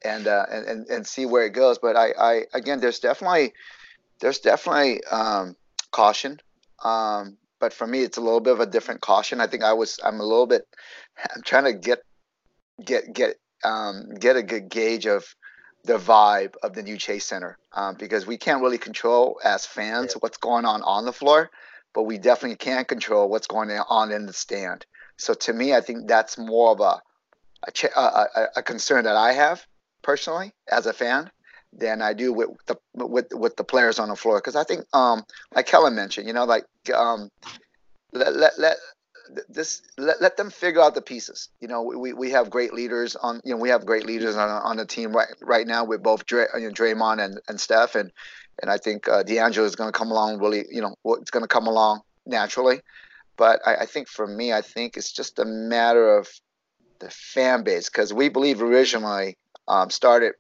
and 0.05 0.27
uh, 0.27 0.45
and, 0.50 0.88
and 0.88 1.07
see 1.07 1.25
where 1.25 1.45
it 1.45 1.53
goes? 1.53 1.79
But 1.79 1.95
I, 1.95 2.12
I 2.12 2.43
again, 2.53 2.79
there's 2.79 3.00
definitely 3.00 3.53
there's 4.19 4.39
definitely 4.39 5.03
um, 5.05 5.55
caution. 5.91 6.39
Um, 6.83 7.38
but 7.59 7.74
for 7.74 7.88
me, 7.88 8.01
it's 8.01 8.17
a 8.17 8.21
little 8.21 8.41
bit 8.41 8.53
of 8.53 8.59
a 8.59 8.65
different 8.65 9.01
caution. 9.01 9.41
I 9.41 9.47
think 9.47 9.63
I 9.63 9.74
was 9.74 10.00
I'm 10.03 10.19
a 10.19 10.24
little 10.24 10.47
bit 10.47 10.67
I'm 11.35 11.41
trying 11.41 11.65
to 11.65 11.74
get 11.74 12.03
get 12.83 13.13
get 13.13 13.35
um, 13.63 14.13
get 14.19 14.35
a 14.35 14.43
good 14.43 14.69
gauge 14.69 15.07
of 15.07 15.25
the 15.83 15.97
vibe 15.97 16.55
of 16.63 16.74
the 16.74 16.83
new 16.83 16.97
Chase 16.97 17.25
Center 17.25 17.57
um, 17.74 17.95
because 17.95 18.25
we 18.25 18.38
can't 18.38 18.62
really 18.62 18.77
control 18.77 19.39
as 19.43 19.65
fans 19.65 20.13
yeah. 20.13 20.17
what's 20.19 20.38
going 20.38 20.65
on 20.65 20.81
on 20.81 21.05
the 21.05 21.13
floor, 21.13 21.51
but 21.93 22.03
we 22.03 22.17
definitely 22.17 22.57
can 22.57 22.85
control 22.85 23.29
what's 23.29 23.47
going 23.47 23.69
on 23.71 24.12
in 24.12 24.25
the 24.25 24.33
stand. 24.33 24.85
So 25.17 25.33
to 25.33 25.53
me, 25.53 25.74
I 25.74 25.81
think 25.81 26.07
that's 26.07 26.38
more 26.38 26.71
of 26.71 26.79
a 26.79 27.01
a, 27.95 28.00
a, 28.00 28.47
a 28.57 28.63
concern 28.63 29.05
that 29.05 29.15
I 29.15 29.33
have 29.33 29.65
personally 30.05 30.53
as 30.71 30.85
a 30.85 30.93
fan 30.93 31.31
than 31.74 32.01
I 32.01 32.13
do 32.13 32.31
with 32.31 32.50
the 32.67 32.77
with 32.93 33.27
with 33.33 33.55
the 33.57 33.63
players 33.63 34.00
on 34.00 34.09
the 34.09 34.15
floor 34.15 34.38
because 34.38 34.55
I 34.55 34.63
think 34.63 34.85
um 34.93 35.24
like 35.53 35.65
Kellen 35.65 35.95
mentioned, 35.95 36.27
you 36.27 36.33
know, 36.33 36.45
like 36.45 36.65
um 36.93 37.29
let 38.13 38.35
let, 38.35 38.59
let 38.59 38.77
this 39.50 39.81
let, 39.97 40.21
let 40.21 40.38
them 40.38 40.50
figure 40.50 40.81
out 40.81 40.93
the 40.95 41.01
pieces. 41.01 41.50
You 41.59 41.67
know, 41.67 41.81
we, 41.81 42.13
we 42.13 42.29
have 42.31 42.50
great 42.50 42.74
leaders 42.74 43.15
on. 43.15 43.41
You 43.43 43.55
know, 43.55 43.59
we 43.59 43.69
have 43.69 43.85
great 43.85 44.05
leaders 44.05 44.35
on, 44.35 44.50
on 44.50 44.77
the 44.77 44.85
team 44.85 45.12
right 45.12 45.33
right 45.41 45.67
now 45.67 45.83
with 45.83 46.03
both 46.03 46.25
Dray, 46.25 46.45
you 46.55 46.62
know, 46.62 46.69
Draymond 46.69 47.24
and, 47.24 47.39
and 47.47 47.59
Steph, 47.59 47.95
and 47.95 48.12
and 48.62 48.69
I 48.69 48.77
think 48.77 49.09
uh, 49.09 49.24
D'Angelo 49.24 49.65
is 49.65 49.75
going 49.75 49.91
to 49.91 49.97
come 49.97 50.12
along 50.12 50.39
really. 50.39 50.65
You 50.69 50.81
know, 50.81 50.95
it's 51.19 51.31
going 51.31 51.43
to 51.43 51.50
come 51.50 51.67
along 51.67 52.01
naturally. 52.25 52.81
But 53.38 53.62
I, 53.65 53.75
I 53.77 53.85
think 53.85 54.07
for 54.07 54.25
me, 54.27 54.53
I 54.53 54.62
think 54.62 54.95
it's 54.95 55.12
just 55.12 55.39
a 55.39 55.45
matter 55.45 56.17
of 56.17 56.29
the 57.00 57.09
fan 57.09 57.63
base 57.63 57.89
because 57.89 58.13
we 58.13 58.29
believe 58.29 58.62
originally 58.62 59.38
um, 59.67 59.89
started 59.89 60.34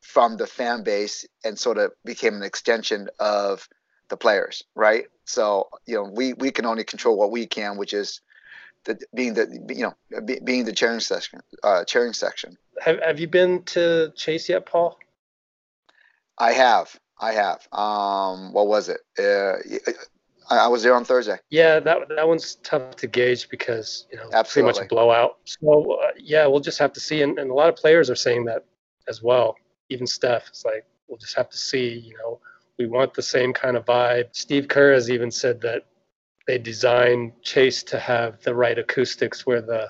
from 0.00 0.36
the 0.36 0.46
fan 0.46 0.82
base 0.82 1.26
and 1.44 1.58
sort 1.58 1.78
of 1.78 1.92
became 2.04 2.34
an 2.34 2.42
extension 2.42 3.08
of 3.18 3.68
the 4.08 4.16
players, 4.16 4.62
right? 4.74 5.04
So 5.24 5.68
you 5.86 5.96
know, 5.96 6.04
we 6.04 6.32
we 6.34 6.50
can 6.50 6.66
only 6.66 6.84
control 6.84 7.16
what 7.16 7.30
we 7.30 7.46
can, 7.46 7.76
which 7.76 7.92
is 7.92 8.20
the, 8.84 8.98
being 9.14 9.34
the 9.34 9.46
you 9.68 9.82
know 9.82 10.20
be, 10.24 10.40
being 10.42 10.64
the 10.64 10.72
cheering 10.72 11.00
section 11.00 11.40
uh, 11.62 11.84
cheering 11.84 12.12
section. 12.12 12.56
Have 12.80 13.00
Have 13.02 13.20
you 13.20 13.28
been 13.28 13.62
to 13.64 14.12
Chase 14.16 14.48
yet, 14.48 14.66
Paul? 14.66 14.98
I 16.38 16.52
have. 16.52 16.98
I 17.18 17.32
have. 17.32 17.68
Um, 17.72 18.52
what 18.52 18.66
was 18.66 18.88
it? 18.88 19.00
Uh, 19.18 19.58
I 20.50 20.66
was 20.66 20.82
there 20.82 20.94
on 20.94 21.04
Thursday. 21.04 21.38
Yeah, 21.50 21.78
that 21.80 22.08
that 22.08 22.26
one's 22.26 22.56
tough 22.56 22.96
to 22.96 23.06
gauge 23.06 23.48
because 23.48 24.06
you 24.10 24.16
know 24.16 24.28
Absolutely. 24.32 24.72
pretty 24.72 24.80
much 24.80 24.86
a 24.86 24.88
blowout. 24.88 25.38
So 25.44 26.00
uh, 26.02 26.08
yeah, 26.18 26.46
we'll 26.46 26.60
just 26.60 26.78
have 26.78 26.92
to 26.94 27.00
see. 27.00 27.22
And, 27.22 27.38
and 27.38 27.50
a 27.50 27.54
lot 27.54 27.68
of 27.68 27.76
players 27.76 28.10
are 28.10 28.16
saying 28.16 28.46
that 28.46 28.64
as 29.10 29.22
well. 29.22 29.56
Even 29.90 30.06
Steph, 30.06 30.48
it's 30.48 30.64
like 30.64 30.86
we'll 31.06 31.18
just 31.18 31.36
have 31.36 31.50
to 31.50 31.58
see. 31.58 31.98
You 31.98 32.16
know, 32.16 32.40
we 32.78 32.86
want 32.86 33.12
the 33.12 33.22
same 33.22 33.52
kind 33.52 33.76
of 33.76 33.84
vibe. 33.84 34.28
Steve 34.32 34.68
Kerr 34.68 34.94
has 34.94 35.10
even 35.10 35.30
said 35.30 35.60
that 35.60 35.84
they 36.46 36.56
designed 36.56 37.32
Chase 37.42 37.82
to 37.84 37.98
have 37.98 38.40
the 38.42 38.54
right 38.54 38.78
acoustics 38.78 39.44
where 39.46 39.60
the, 39.60 39.88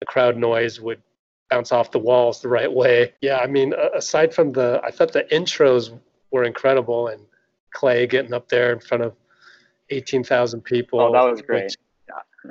the 0.00 0.06
crowd 0.06 0.36
noise 0.36 0.80
would 0.80 1.02
bounce 1.50 1.72
off 1.72 1.90
the 1.90 1.98
walls 1.98 2.40
the 2.40 2.48
right 2.48 2.72
way. 2.72 3.12
Yeah, 3.20 3.38
I 3.38 3.46
mean, 3.46 3.74
aside 3.94 4.32
from 4.32 4.52
the, 4.52 4.80
I 4.84 4.90
thought 4.90 5.12
the 5.12 5.24
intros 5.24 5.98
were 6.30 6.44
incredible 6.44 7.08
and 7.08 7.22
Clay 7.72 8.06
getting 8.06 8.32
up 8.32 8.48
there 8.48 8.72
in 8.72 8.80
front 8.80 9.02
of 9.02 9.14
18,000 9.90 10.62
people. 10.62 11.00
Oh, 11.00 11.12
that 11.12 11.30
was 11.30 11.42
great. 11.42 11.64
Which, 11.64 11.76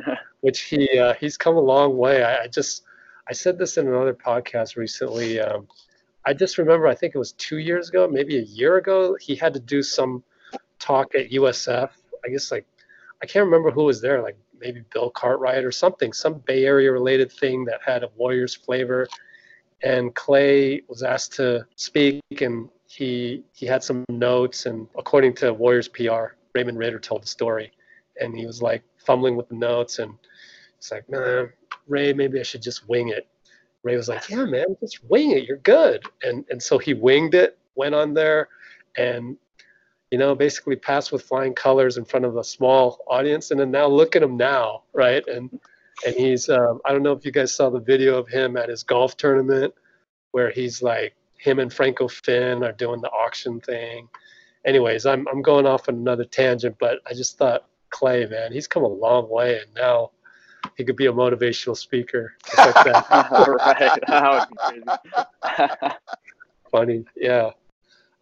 yeah. 0.08 0.16
which 0.42 0.62
he 0.62 1.00
uh, 1.00 1.14
he's 1.14 1.38
come 1.38 1.56
a 1.56 1.62
long 1.62 1.98
way. 1.98 2.24
I, 2.24 2.44
I, 2.44 2.48
just 2.48 2.84
I 3.28 3.34
said 3.34 3.58
this 3.58 3.78
in 3.78 3.88
another 3.88 4.14
podcast 4.14 4.76
recently. 4.76 5.40
Um, 5.40 5.68
I 6.28 6.34
just 6.34 6.58
remember 6.58 6.88
I 6.88 6.96
think 6.96 7.16
it 7.16 7.18
was 7.18 7.32
two 7.32 7.60
years 7.60 7.88
ago, 7.88 8.06
maybe 8.06 8.38
a 8.38 8.42
year 8.42 8.76
ago. 8.76 9.16
He 9.20 9.34
had 9.34 9.54
to 9.54 9.62
do 9.62 9.82
some 9.82 10.24
talk 10.78 11.16
at 11.16 11.32
USF. 11.32 11.90
I 12.26 12.30
guess 12.30 12.52
like 12.52 12.66
I 13.24 13.26
can't 13.26 13.46
remember 13.46 13.72
who 13.72 13.86
was 13.86 14.02
there, 14.02 14.22
like 14.22 14.38
maybe 14.60 14.84
Bill 14.94 15.10
Cartwright 15.10 15.64
or 15.64 15.72
something, 15.72 16.12
some 16.12 16.40
Bay 16.40 16.66
Area 16.66 16.92
related 16.92 17.32
thing 17.32 17.64
that 17.66 17.80
had 17.86 18.04
a 18.04 18.10
Warriors 18.18 18.54
flavor. 18.54 19.08
And 19.84 20.14
Clay 20.16 20.82
was 20.90 21.02
asked 21.02 21.34
to 21.36 21.66
speak, 21.78 22.22
and 22.42 22.68
he 22.90 23.46
he 23.54 23.66
had 23.66 23.82
some 23.82 24.04
notes. 24.10 24.66
And 24.66 24.86
according 24.98 25.34
to 25.36 25.54
Warriors 25.54 25.88
PR, 25.88 26.36
Raymond 26.54 26.78
Ridder 26.78 27.00
told 27.00 27.24
the 27.24 27.28
story, 27.28 27.72
and 28.20 28.36
he 28.36 28.46
was 28.46 28.62
like 28.62 28.84
fumbling 28.98 29.38
with 29.38 29.48
the 29.48 29.56
notes, 29.56 30.00
and 30.00 30.14
it's 30.78 30.92
like, 30.92 31.08
man, 31.10 31.54
Ray, 31.88 32.12
maybe 32.12 32.38
I 32.38 32.44
should 32.44 32.62
just 32.62 32.90
wing 32.90 33.10
it. 33.10 33.28
Ray 33.88 33.98
was 33.98 34.10
like, 34.10 34.30
yeah, 34.30 34.46
man, 34.46 34.66
just 34.80 35.04
wing 35.06 35.32
it. 35.32 35.46
You're 35.46 35.58
good. 35.58 36.04
And 36.24 36.46
and 36.50 36.62
so 36.62 36.78
he 36.78 36.94
winged 36.94 37.34
it, 37.34 37.58
went 37.76 37.96
on 37.96 38.14
there, 38.14 38.50
and 38.98 39.38
you 40.12 40.18
know, 40.18 40.36
basically 40.36 40.76
passed 40.76 41.12
with 41.12 41.24
flying 41.24 41.54
colors 41.54 41.98
in 41.98 42.06
front 42.06 42.26
of 42.26 42.38
a 42.38 42.44
small 42.44 43.00
audience. 43.08 43.52
And 43.52 43.60
then 43.60 43.72
now 43.72 43.88
look 43.88 44.16
at 44.16 44.24
him 44.24 44.38
now, 44.38 44.84
right? 44.94 45.26
And 45.28 45.60
and 46.06 46.16
he's 46.16 46.50
um, 46.50 46.80
I 46.86 46.92
don't 46.92 47.04
know 47.04 47.14
if 47.14 47.26
you 47.26 47.32
guys 47.32 47.54
saw 47.54 47.70
the 47.70 47.80
video 47.80 48.18
of 48.18 48.28
him 48.28 48.58
at 48.58 48.70
his 48.70 48.84
golf 48.84 49.18
tournament 49.18 49.74
where 50.32 50.52
he's 50.52 50.82
like 50.82 51.16
him 51.40 51.60
and 51.60 51.72
Franco 51.74 52.08
Finn 52.08 52.64
are 52.64 52.72
doing 52.74 53.02
the 53.02 53.10
auction 53.10 53.60
thing. 53.62 54.08
Anyways, 54.66 55.06
I'm 55.06 55.28
I'm 55.28 55.42
going 55.42 55.66
off 55.66 55.88
on 55.90 55.96
another 55.96 56.26
tangent, 56.26 56.76
but 56.80 57.00
I 57.10 57.14
just 57.14 57.38
thought 57.38 57.66
Clay, 57.90 58.26
man, 58.26 58.52
he's 58.52 58.68
come 58.68 58.84
a 58.84 58.88
long 58.88 59.30
way, 59.30 59.60
and 59.60 59.74
now 59.74 60.12
he 60.78 60.86
could 60.86 60.96
be 60.96 61.08
a 61.08 61.14
motivational 61.14 61.76
speaker. 61.76 62.36
Like 62.58 62.76
right, 62.86 64.00
that 64.08 64.48
would 64.70 64.76
be 64.76 64.84
crazy. 65.58 65.96
Funny, 66.72 67.06
yeah. 67.16 67.52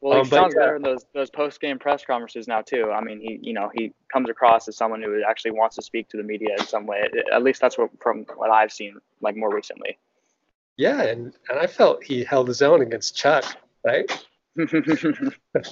Well, 0.01 0.13
he 0.13 0.19
um, 0.19 0.25
sounds 0.25 0.53
yeah. 0.55 0.61
better 0.61 0.75
in 0.77 0.81
those 0.81 1.05
those 1.13 1.29
post 1.29 1.59
game 1.61 1.79
press 1.79 2.03
conferences 2.05 2.47
now 2.47 2.61
too. 2.61 2.91
I 2.91 3.01
mean, 3.01 3.19
he 3.19 3.39
you 3.41 3.53
know 3.53 3.71
he 3.73 3.93
comes 4.11 4.29
across 4.29 4.67
as 4.67 4.77
someone 4.77 5.01
who 5.01 5.23
actually 5.27 5.51
wants 5.51 5.75
to 5.77 5.81
speak 5.81 6.09
to 6.09 6.17
the 6.17 6.23
media 6.23 6.49
in 6.57 6.65
some 6.65 6.85
way. 6.85 7.03
At 7.33 7.43
least 7.43 7.61
that's 7.61 7.77
what 7.77 7.89
from 8.01 8.25
what 8.35 8.49
I've 8.49 8.71
seen 8.71 8.97
like 9.21 9.35
more 9.35 9.53
recently. 9.53 9.97
Yeah, 10.77 11.01
and 11.01 11.33
and 11.49 11.59
I 11.59 11.67
felt 11.67 12.03
he 12.03 12.23
held 12.23 12.47
his 12.47 12.61
own 12.61 12.81
against 12.81 13.15
Chuck, 13.15 13.45
right? 13.85 14.09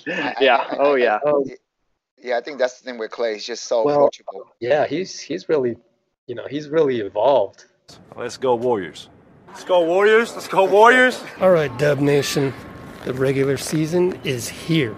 yeah. 0.05 0.75
Oh 0.79 0.95
yeah. 0.95 1.19
Um, 1.25 1.43
yeah, 2.23 2.37
I 2.37 2.41
think 2.41 2.57
that's 2.57 2.79
the 2.79 2.85
thing 2.85 2.97
with 2.97 3.11
Clay. 3.11 3.33
He's 3.33 3.45
just 3.45 3.65
so 3.65 3.83
well, 3.83 3.95
approachable. 3.97 4.47
Yeah, 4.59 4.87
he's 4.87 5.19
he's 5.19 5.49
really, 5.49 5.75
you 6.27 6.35
know, 6.35 6.47
he's 6.49 6.69
really 6.69 7.01
evolved. 7.01 7.65
Let's 8.15 8.37
go 8.37 8.55
Warriors. 8.55 9.09
Let's 9.47 9.63
go 9.63 9.83
Warriors. 9.83 10.33
Let's 10.33 10.47
go 10.47 10.65
Warriors. 10.65 11.21
All 11.41 11.51
right, 11.51 11.75
Dub 11.77 11.99
Nation. 11.99 12.53
The 13.03 13.13
regular 13.13 13.57
season 13.57 14.19
is 14.23 14.47
here. 14.47 14.95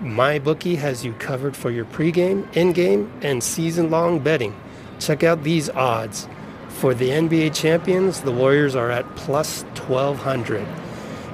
MyBookie 0.00 0.76
has 0.76 1.04
you 1.04 1.14
covered 1.14 1.56
for 1.56 1.70
your 1.70 1.86
pregame, 1.86 2.54
in-game, 2.54 3.10
and 3.22 3.42
season-long 3.42 4.18
betting. 4.18 4.54
Check 5.00 5.22
out 5.22 5.42
these 5.44 5.70
odds. 5.70 6.28
For 6.68 6.92
the 6.92 7.08
NBA 7.08 7.54
champions, 7.54 8.20
the 8.20 8.32
Warriors 8.32 8.76
are 8.76 8.90
at 8.90 9.16
plus 9.16 9.62
1200. 9.62 10.66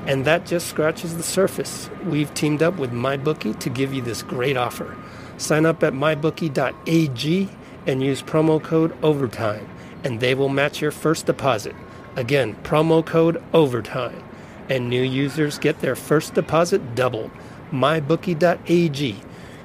And 0.07 0.25
that 0.25 0.47
just 0.47 0.69
scratches 0.69 1.17
the 1.17 1.23
surface. 1.23 1.91
We've 2.05 2.33
teamed 2.35 2.63
up 2.63 2.77
with 2.77 2.93
MyBookie 2.93 3.59
to 3.59 3.71
give 3.71 3.93
you 3.93 4.03
this 4.03 4.23
great 4.23 4.57
offer. 4.57 4.97
Sign 5.37 5.67
up 5.67 5.83
at 5.83 5.95
mybookie.ag 5.95 7.49
and 7.87 8.03
use 8.03 8.23
promo 8.23 8.63
code 8.63 8.97
OVERTIME, 9.03 9.69
and 10.05 10.21
they 10.21 10.35
will 10.35 10.49
match 10.49 10.81
your 10.81 10.91
first 10.91 11.27
deposit. 11.27 11.75
Again, 12.17 12.57
promo 12.63 13.05
code 13.05 13.43
OVERTIME. 13.53 14.23
And 14.69 14.89
new 14.89 15.03
users 15.03 15.59
get 15.59 15.81
their 15.81 15.97
first 15.97 16.35
deposit 16.35 16.95
doubled. 16.95 17.31
MyBookie.ag. 17.73 19.17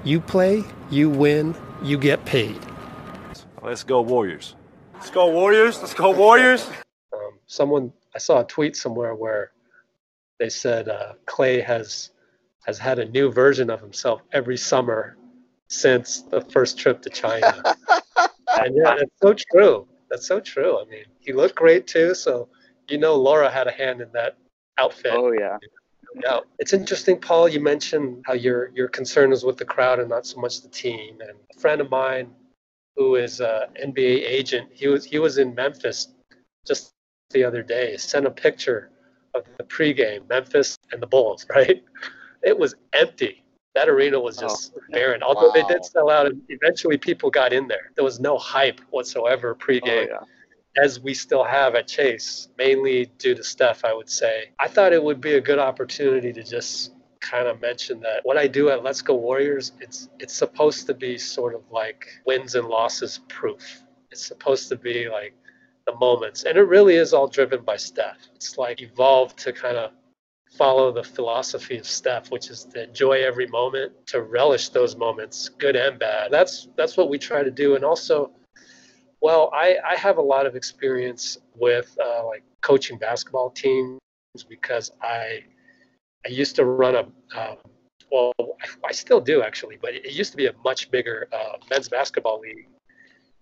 You 0.03 0.19
play, 0.22 0.63
you 0.89 1.10
win, 1.10 1.55
you 1.84 1.98
get 1.98 2.25
paid. 2.25 2.60
Let's 3.62 3.84
go 3.84 4.01
Warriors. 4.01 4.55
Let's 4.93 5.10
go 5.10 5.27
Warriors. 5.29 5.79
Let's 5.79 5.93
go 5.93 6.12
Warriors. 6.12 6.67
Um, 7.13 7.39
someone 7.48 7.91
I 8.13 8.19
saw 8.19 8.41
a 8.41 8.45
tweet 8.45 8.75
somewhere 8.75 9.15
where 9.15 9.51
they 10.39 10.50
said 10.50 10.88
uh, 10.88 11.13
Clay 11.25 11.62
has 11.62 12.12
has 12.65 12.79
had 12.79 13.00
a 13.00 13.05
new 13.05 13.31
version 13.31 13.69
of 13.69 13.81
himself 13.81 14.22
every 14.31 14.57
summer 14.57 15.17
since 15.67 16.22
the 16.22 16.41
first 16.41 16.77
trip 16.77 17.01
to 17.03 17.10
China. 17.10 17.75
and 18.63 18.75
yeah, 18.75 18.95
that's 18.97 19.12
so 19.21 19.35
true. 19.51 19.88
That's 20.09 20.27
so 20.27 20.39
true. 20.39 20.79
I 20.79 20.85
mean, 20.85 21.05
he 21.19 21.33
looked 21.33 21.55
great 21.55 21.88
too. 21.88 22.13
So 22.13 22.50
you 22.89 22.97
know, 22.97 23.15
Laura 23.15 23.50
had 23.50 23.67
a 23.67 23.71
hand 23.71 24.01
in 24.01 24.09
that 24.13 24.38
outfit. 24.77 25.13
Oh 25.13 25.31
yeah. 25.31 25.57
Yeah, 26.24 26.39
it's 26.59 26.71
interesting, 26.71 27.19
Paul. 27.19 27.50
You 27.50 27.59
mentioned 27.59 28.24
how 28.25 28.33
your 28.33 28.69
your 28.69 28.88
concern 28.88 29.33
is 29.33 29.43
with 29.43 29.57
the 29.57 29.65
crowd 29.65 30.00
and 30.00 30.09
not 30.09 30.25
so 30.25 30.39
much 30.39 30.62
the 30.62 30.69
team. 30.69 31.17
And 31.19 31.31
a 31.31 31.59
friend 31.59 31.81
of 31.81 31.89
mine, 31.89 32.31
who 32.95 33.15
is 33.15 33.41
an 33.41 33.67
NBA 33.81 34.24
agent, 34.24 34.69
he 34.71 34.88
was 34.88 35.03
he 35.03 35.19
was 35.19 35.38
in 35.38 35.53
Memphis 35.53 36.09
just 36.65 36.91
the 37.31 37.43
other 37.43 37.62
day. 37.62 37.97
Sent 37.97 38.25
a 38.25 38.31
picture 38.31 38.91
of 39.33 39.43
the 39.57 39.63
pregame, 39.65 40.27
Memphis 40.29 40.77
and 40.91 41.01
the 41.01 41.07
Bulls. 41.07 41.45
Right, 41.53 41.83
it 42.43 42.57
was 42.57 42.75
empty. 42.93 43.43
That 43.75 43.89
arena 43.89 44.20
was 44.20 44.39
oh, 44.39 44.48
just 44.48 44.74
Oh, 44.75 44.82
barren. 44.91 45.22
Although 45.22 45.51
they 45.53 45.63
did 45.63 45.86
sell 45.86 46.10
out, 46.10 46.25
and 46.25 46.41
eventually 46.50 46.98
people 46.98 47.29
got 47.29 47.53
in 47.53 47.67
there. 47.67 47.91
There 47.96 48.03
was 48.03 48.20
no 48.20 48.38
hype 48.38 48.79
whatsoever 48.89 49.51
Oh 49.51 49.63
pregame 49.63 50.08
yeah. 50.08 50.84
as 50.84 51.00
we 51.00 51.13
still 51.13 51.44
have 51.44 51.75
at 51.75 51.88
Chase, 51.88 52.48
mainly 52.58 53.05
due 53.17 53.36
to 53.36 53.44
Steph, 53.44 53.84
I 53.86 53.94
would 53.94 54.10
say. 54.10 54.51
I 54.60 54.67
thought 54.67 54.94
it 54.94 55.03
would 55.03 55.22
be 55.22 55.34
a 55.34 55.41
good 55.41 55.60
opportunity 55.60 56.32
to 56.34 56.44
just 56.44 56.94
kind 57.20 57.48
of 57.48 57.60
mention 57.60 58.00
that 58.01 58.22
what 58.24 58.38
I 58.38 58.48
do 58.48 58.70
at 58.70 58.84
Let's 58.84 59.01
Go 59.01 59.15
Warriors, 59.15 59.74
it's 59.82 60.10
it's 60.20 60.34
supposed 60.34 60.88
to 60.88 60.94
be 60.94 61.17
sort 61.17 61.55
of 61.55 61.62
like 61.72 62.08
wins 62.25 62.55
and 62.55 62.67
losses 62.67 63.20
proof. 63.27 63.84
It's 64.12 64.25
supposed 64.25 64.70
to 64.70 64.77
be 64.77 65.10
like 65.10 65.34
the 65.86 65.96
moments, 65.96 66.44
and 66.44 66.58
it 66.58 66.63
really 66.63 66.96
is 66.96 67.13
all 67.13 67.27
driven 67.27 67.63
by 67.63 67.77
Steph. 67.77 68.17
It's 68.36 68.58
like 68.58 68.82
evolved 68.82 69.38
to 69.39 69.51
kind 69.51 69.77
of 69.77 69.91
follow 70.57 70.91
the 70.91 71.03
philosophy 71.03 71.77
of 71.77 71.85
Steph, 71.85 72.31
which 72.31 72.50
is 72.50 72.63
to 72.65 72.83
enjoy 72.83 73.24
every 73.24 73.47
moment, 73.47 73.93
to 74.07 74.21
relish 74.21 74.69
those 74.69 74.95
moments, 74.95 75.50
good 75.50 75.75
and 75.75 76.00
bad. 76.00 76.31
That's 76.31 76.67
that's 76.75 76.97
what 76.97 77.09
we 77.09 77.17
try 77.17 77.43
to 77.43 77.51
do, 77.51 77.75
and 77.75 77.83
also 77.83 78.31
well, 79.21 79.50
I, 79.53 79.77
I 79.83 79.95
have 79.95 80.17
a 80.17 80.21
lot 80.21 80.45
of 80.45 80.55
experience 80.55 81.39
with 81.55 81.97
uh, 82.03 82.25
like 82.25 82.43
coaching 82.62 82.97
basketball 82.97 83.50
teams 83.50 84.00
because 84.47 84.91
I 85.01 85.43
I 86.25 86.29
used 86.29 86.55
to 86.57 86.65
run 86.65 86.95
a 86.95 87.00
um, 87.39 87.57
well 88.12 88.33
I 88.88 88.91
still 88.91 89.21
do 89.21 89.41
actually, 89.41 89.77
but 89.81 89.93
it 89.93 90.12
used 90.12 90.31
to 90.31 90.38
be 90.38 90.47
a 90.47 90.53
much 90.63 90.91
bigger 90.91 91.27
uh, 91.33 91.57
men's 91.69 91.89
basketball 91.89 92.39
league, 92.39 92.67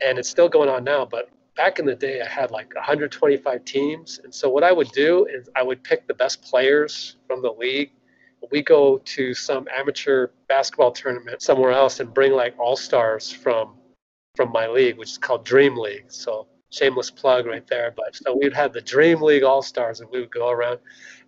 and 0.01 0.17
it's 0.17 0.29
still 0.29 0.50
going 0.50 0.70
on 0.70 0.84
now. 0.84 1.05
But 1.05 1.29
back 1.56 1.80
in 1.80 1.86
the 1.86 1.96
day, 1.96 2.22
I 2.22 2.28
had 2.28 2.52
like 2.52 2.74
125 2.76 3.66
teams, 3.66 4.20
and 4.24 4.34
so 4.34 4.50
what 4.50 4.64
I 4.64 4.72
would 4.72 4.92
do 4.92 5.26
is 5.26 5.50
I 5.56 5.64
would 5.64 5.84
pick 5.84 6.08
the 6.08 6.14
best 6.14 6.42
players 6.42 7.18
from 7.28 7.42
the 7.42 7.52
league. 7.52 7.92
We 8.52 8.62
go 8.62 8.98
to 8.98 9.34
some 9.34 9.68
amateur 9.74 10.28
basketball 10.50 10.92
tournament 10.92 11.42
somewhere 11.42 11.72
else 11.72 12.02
and 12.02 12.14
bring 12.14 12.34
like 12.34 12.56
all 12.60 12.76
stars 12.76 13.32
from 13.32 13.76
from 14.36 14.52
my 14.52 14.68
league, 14.68 14.98
which 14.98 15.12
is 15.12 15.18
called 15.18 15.46
Dream 15.46 15.78
League. 15.78 16.06
So 16.08 16.48
shameless 16.72 17.12
plug 17.12 17.46
right 17.46 17.66
there. 17.68 17.94
But 17.96 18.16
so 18.16 18.36
we'd 18.36 18.54
have 18.54 18.74
the 18.74 18.82
Dream 18.82 19.22
League 19.22 19.44
All 19.44 19.62
Stars, 19.62 20.02
and 20.02 20.10
we 20.10 20.20
would 20.20 20.32
go 20.32 20.50
around. 20.50 20.80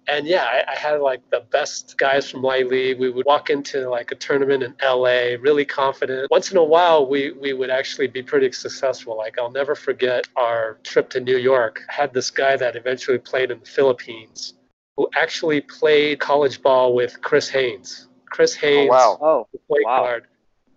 And 0.08 0.28
yeah, 0.28 0.44
I, 0.44 0.74
I 0.74 0.76
had 0.76 1.02
like 1.02 1.28
the 1.32 1.46
best 1.52 1.98
guys 1.98 2.30
from 2.30 2.42
my 2.42 2.60
league. 2.60 3.00
We 3.00 3.10
would 3.10 3.26
walk 3.26 3.50
into 3.50 3.90
like 3.90 4.12
a 4.12 4.16
tournament 4.16 4.62
in 4.64 4.76
LA, 4.84 5.36
really 5.42 5.66
confident. 5.66 6.30
Once 6.30 6.52
in 6.52 6.58
a 6.58 6.64
while, 6.64 7.08
we 7.08 7.32
we 7.32 7.54
would 7.54 7.70
actually 7.70 8.08
be 8.08 8.22
pretty 8.22 8.52
successful. 8.52 9.18
Like 9.18 9.40
I'll 9.40 9.52
never 9.52 9.74
forget 9.74 10.28
our 10.36 10.78
trip 10.84 11.10
to 11.12 11.20
New 11.20 11.38
York. 11.38 11.82
I 11.90 11.94
had 11.94 12.14
this 12.14 12.30
guy 12.30 12.56
that 12.58 12.76
eventually 12.76 13.18
played 13.18 13.50
in 13.50 13.60
the 13.60 13.66
Philippines, 13.66 14.54
who 14.96 15.10
actually 15.16 15.62
played 15.62 16.20
college 16.20 16.62
ball 16.62 16.94
with 16.94 17.20
Chris 17.22 17.50
Haynes. 17.50 18.08
Chris 18.30 18.54
Haynes 18.54 18.90
wow. 18.90 19.18
Oh 19.22 19.48
the 19.54 19.60
point 19.68 19.86
Wow. 19.86 20.04
guard. 20.04 20.28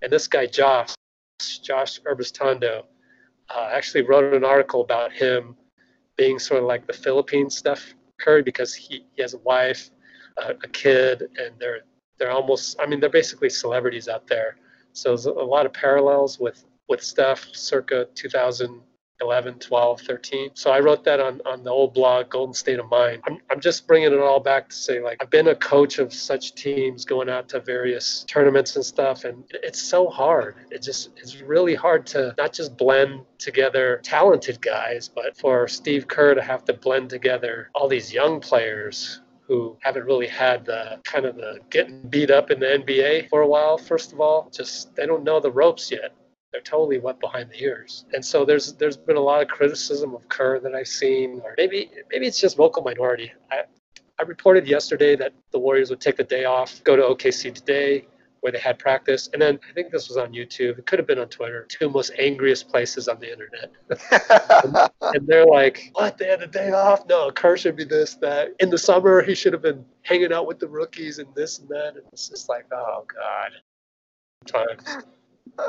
And 0.00 0.12
this 0.12 0.28
guy, 0.28 0.46
Josh, 0.46 0.94
Josh 1.62 2.00
Urbiztondo, 2.02 2.84
uh, 3.50 3.68
actually 3.72 4.02
wrote 4.02 4.32
an 4.32 4.44
article 4.44 4.80
about 4.80 5.12
him 5.12 5.56
being 6.16 6.38
sort 6.38 6.60
of 6.60 6.66
like 6.66 6.86
the 6.86 6.92
Philippine 6.92 7.50
Steph 7.50 7.94
Curry 8.18 8.42
because 8.42 8.74
he, 8.74 9.04
he 9.14 9.22
has 9.22 9.34
a 9.34 9.38
wife, 9.38 9.90
uh, 10.36 10.54
a 10.62 10.68
kid, 10.68 11.22
and 11.38 11.54
they're 11.58 11.80
they're 12.18 12.30
almost 12.30 12.78
I 12.80 12.86
mean 12.86 13.00
they're 13.00 13.10
basically 13.10 13.50
celebrities 13.50 14.08
out 14.08 14.26
there. 14.26 14.56
So 14.92 15.10
there's 15.10 15.26
a 15.26 15.32
lot 15.32 15.66
of 15.66 15.72
parallels 15.72 16.38
with 16.38 16.64
with 16.88 17.02
Steph 17.02 17.48
circa 17.54 18.06
2011, 19.20 19.58
12, 19.58 20.00
13. 20.02 20.50
So 20.54 20.70
I 20.70 20.80
wrote 20.80 21.02
that 21.04 21.18
on, 21.18 21.40
on 21.44 21.64
the 21.64 21.70
old 21.70 21.92
blog, 21.92 22.30
Golden 22.30 22.54
State 22.54 22.78
of 22.78 22.88
Mind. 22.88 23.22
I'm, 23.26 23.38
I'm 23.50 23.60
just 23.60 23.86
bringing 23.86 24.12
it 24.12 24.18
all 24.18 24.38
back 24.38 24.68
to 24.68 24.76
say, 24.76 25.00
like, 25.00 25.18
I've 25.20 25.30
been 25.30 25.48
a 25.48 25.56
coach 25.56 25.98
of 25.98 26.12
such 26.12 26.54
teams 26.54 27.04
going 27.04 27.28
out 27.28 27.48
to 27.50 27.60
various 27.60 28.24
tournaments 28.24 28.76
and 28.76 28.84
stuff, 28.84 29.24
and 29.24 29.42
it's 29.50 29.82
so 29.82 30.08
hard. 30.08 30.56
It 30.70 30.82
just, 30.82 31.10
it's 31.16 31.40
really 31.40 31.74
hard 31.74 32.06
to 32.08 32.34
not 32.38 32.52
just 32.52 32.76
blend 32.76 33.22
together 33.38 34.00
talented 34.04 34.60
guys, 34.60 35.08
but 35.08 35.36
for 35.36 35.66
Steve 35.66 36.06
Kerr 36.06 36.34
to 36.34 36.42
have 36.42 36.64
to 36.66 36.74
blend 36.74 37.10
together 37.10 37.70
all 37.74 37.88
these 37.88 38.12
young 38.12 38.40
players 38.40 39.20
who 39.48 39.76
haven't 39.80 40.04
really 40.04 40.26
had 40.26 40.64
the 40.66 41.00
kind 41.04 41.24
of 41.24 41.34
the 41.34 41.58
getting 41.70 42.02
beat 42.02 42.30
up 42.30 42.50
in 42.50 42.60
the 42.60 42.66
NBA 42.66 43.30
for 43.30 43.40
a 43.40 43.46
while, 43.46 43.78
first 43.78 44.12
of 44.12 44.20
all. 44.20 44.50
Just 44.52 44.94
they 44.94 45.06
don't 45.06 45.24
know 45.24 45.40
the 45.40 45.50
ropes 45.50 45.90
yet. 45.90 46.14
They're 46.52 46.60
totally 46.62 46.98
wet 46.98 47.20
behind 47.20 47.50
the 47.50 47.62
ears. 47.62 48.06
And 48.12 48.24
so 48.24 48.44
there's 48.44 48.72
there's 48.74 48.96
been 48.96 49.16
a 49.16 49.20
lot 49.20 49.42
of 49.42 49.48
criticism 49.48 50.14
of 50.14 50.28
Kerr 50.28 50.60
that 50.60 50.74
I've 50.74 50.88
seen, 50.88 51.40
or 51.44 51.54
maybe 51.58 51.90
maybe 52.10 52.26
it's 52.26 52.40
just 52.40 52.56
vocal 52.56 52.82
minority. 52.82 53.32
I 53.50 53.62
I 54.18 54.24
reported 54.24 54.66
yesterday 54.66 55.14
that 55.16 55.32
the 55.52 55.58
Warriors 55.58 55.90
would 55.90 56.00
take 56.00 56.16
the 56.16 56.24
day 56.24 56.44
off, 56.44 56.82
go 56.84 56.96
to 56.96 57.02
OKC 57.02 57.54
today, 57.54 58.06
where 58.40 58.50
they 58.50 58.58
had 58.58 58.78
practice, 58.78 59.28
and 59.32 59.42
then 59.42 59.60
I 59.68 59.72
think 59.74 59.92
this 59.92 60.08
was 60.08 60.16
on 60.16 60.32
YouTube. 60.32 60.78
It 60.78 60.86
could 60.86 60.98
have 60.98 61.06
been 61.06 61.18
on 61.18 61.28
Twitter. 61.28 61.66
Two 61.68 61.90
most 61.90 62.12
angriest 62.18 62.68
places 62.68 63.08
on 63.08 63.20
the 63.20 63.30
internet 63.30 63.70
and 65.02 65.26
they're 65.26 65.46
like, 65.46 65.90
"What? 65.92 66.18
They 66.18 66.28
had 66.28 66.42
a 66.42 66.46
day 66.46 66.70
off? 66.70 67.06
No, 67.06 67.30
Kerr 67.30 67.56
should 67.56 67.76
be 67.76 67.84
this, 67.84 68.14
that. 68.16 68.54
In 68.60 68.70
the 68.70 68.78
summer, 68.78 69.22
he 69.22 69.34
should 69.34 69.52
have 69.52 69.62
been 69.62 69.84
hanging 70.02 70.32
out 70.32 70.46
with 70.46 70.58
the 70.58 70.68
rookies 70.68 71.18
and 71.18 71.32
this 71.34 71.58
and 71.58 71.68
that." 71.68 71.96
And 71.96 72.04
it's 72.12 72.28
just 72.28 72.48
like, 72.48 72.66
oh 72.72 73.04
god. 73.14 73.52
Times. 74.46 75.04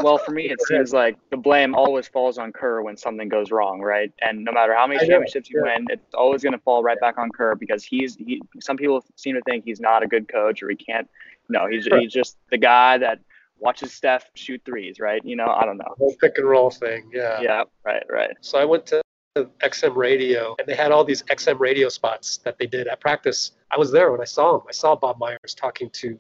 well, 0.02 0.18
for 0.18 0.32
me, 0.32 0.44
it 0.50 0.62
seems 0.62 0.94
like 0.94 1.18
the 1.30 1.38
blame 1.38 1.76
always 1.76 2.08
falls 2.08 2.38
on 2.38 2.52
Kerr 2.52 2.82
when 2.82 2.98
something 2.98 3.30
goes 3.30 3.52
wrong, 3.52 3.82
right? 3.82 4.12
And 4.22 4.44
no 4.44 4.52
matter 4.52 4.74
how 4.74 4.88
many 4.88 5.00
championships 5.00 5.50
you 5.50 5.62
win, 5.64 5.88
it's 5.90 6.14
always 6.14 6.44
going 6.44 6.54
to 6.54 6.60
fall 6.60 6.84
right 6.84 7.00
back 7.00 7.18
on 7.18 7.30
Kerr 7.32 7.56
because 7.56 7.84
he's 7.84 8.16
he. 8.16 8.42
Some 8.62 8.78
people 8.78 9.04
seem 9.16 9.36
to 9.36 9.42
think 9.42 9.66
he's 9.66 9.80
not 9.80 10.04
a 10.04 10.08
good 10.08 10.28
coach 10.28 10.62
or 10.64 10.70
he 10.70 10.76
can't. 10.76 11.10
No, 11.50 11.68
he's 11.68 11.88
he's 11.88 12.14
just 12.14 12.38
the 12.52 12.58
guy 12.58 12.98
that 13.00 13.20
watches 13.60 13.92
Steph 13.92 14.30
shoot 14.36 14.62
threes, 14.66 15.00
right? 15.00 15.24
You 15.24 15.36
know, 15.36 15.48
I 15.48 15.66
don't 15.66 15.78
know. 15.78 15.96
Whole 15.98 16.16
pick 16.20 16.38
and 16.38 16.48
roll 16.48 16.70
thing. 16.70 17.10
Yeah. 17.14 17.42
Yeah, 17.42 17.64
right, 17.84 18.04
right. 18.10 18.32
So 18.42 18.58
I 18.58 18.66
went 18.66 18.86
to 18.88 19.02
XM 19.38 19.96
Radio, 19.96 20.56
and 20.60 20.68
they 20.68 20.76
had 20.76 20.92
all 20.92 21.04
these 21.04 21.24
XM 21.24 21.60
radio 21.60 21.90
spots 21.90 22.38
that 22.38 22.58
they 22.58 22.66
did 22.66 22.88
at 22.88 23.00
practice. 23.00 23.52
I 23.72 23.78
was 23.78 23.92
there 23.92 24.12
when 24.12 24.22
I 24.22 24.26
saw 24.26 24.58
them. 24.58 24.68
I 24.68 24.72
saw 24.72 24.96
Bob 24.96 25.20
Myers 25.20 25.54
talking 25.56 25.90
to 25.92 26.20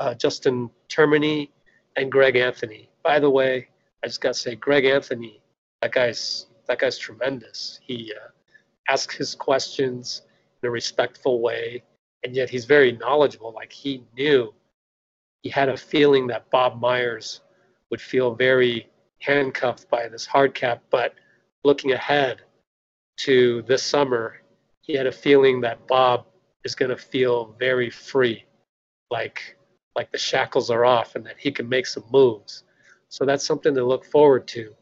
uh, 0.00 0.14
Justin 0.14 0.70
Termine 0.88 1.48
and 1.96 2.10
Greg 2.10 2.36
Anthony. 2.36 2.88
By 3.02 3.18
the 3.18 3.30
way, 3.30 3.68
I 4.02 4.06
just 4.06 4.20
got 4.20 4.34
to 4.34 4.38
say, 4.38 4.54
Greg 4.54 4.84
Anthony, 4.84 5.40
that 5.80 5.92
guy's 5.92 6.46
that 6.68 6.78
guy's 6.78 6.98
tremendous. 6.98 7.80
He 7.82 8.12
uh, 8.14 8.28
asks 8.88 9.16
his 9.16 9.34
questions 9.34 10.22
in 10.62 10.68
a 10.68 10.70
respectful 10.70 11.40
way, 11.40 11.82
and 12.22 12.34
yet 12.34 12.48
he's 12.48 12.64
very 12.64 12.92
knowledgeable. 12.92 13.52
Like 13.52 13.72
he 13.72 14.04
knew, 14.16 14.54
he 15.42 15.48
had 15.48 15.68
a 15.68 15.76
feeling 15.76 16.26
that 16.28 16.50
Bob 16.50 16.80
Myers 16.80 17.40
would 17.90 18.00
feel 18.00 18.34
very 18.34 18.88
handcuffed 19.18 19.88
by 19.90 20.08
this 20.08 20.26
hard 20.26 20.54
cap, 20.54 20.82
but 20.90 21.14
looking 21.64 21.92
ahead 21.92 22.42
to 23.18 23.62
this 23.62 23.82
summer, 23.82 24.40
he 24.80 24.94
had 24.94 25.06
a 25.06 25.12
feeling 25.12 25.60
that 25.60 25.86
Bob 25.86 26.26
is 26.64 26.74
going 26.74 26.90
to 26.90 26.96
feel 26.96 27.54
very 27.58 27.90
free, 27.90 28.44
like 29.10 29.56
like 29.94 30.10
the 30.10 30.18
shackles 30.18 30.70
are 30.70 30.84
off, 30.84 31.16
and 31.16 31.26
that 31.26 31.36
he 31.38 31.50
can 31.52 31.68
make 31.68 31.86
some 31.86 32.04
moves. 32.10 32.64
So 33.12 33.26
that's 33.26 33.44
something 33.44 33.74
to 33.74 33.84
look 33.84 34.06
forward 34.06 34.48
to. 34.48 34.74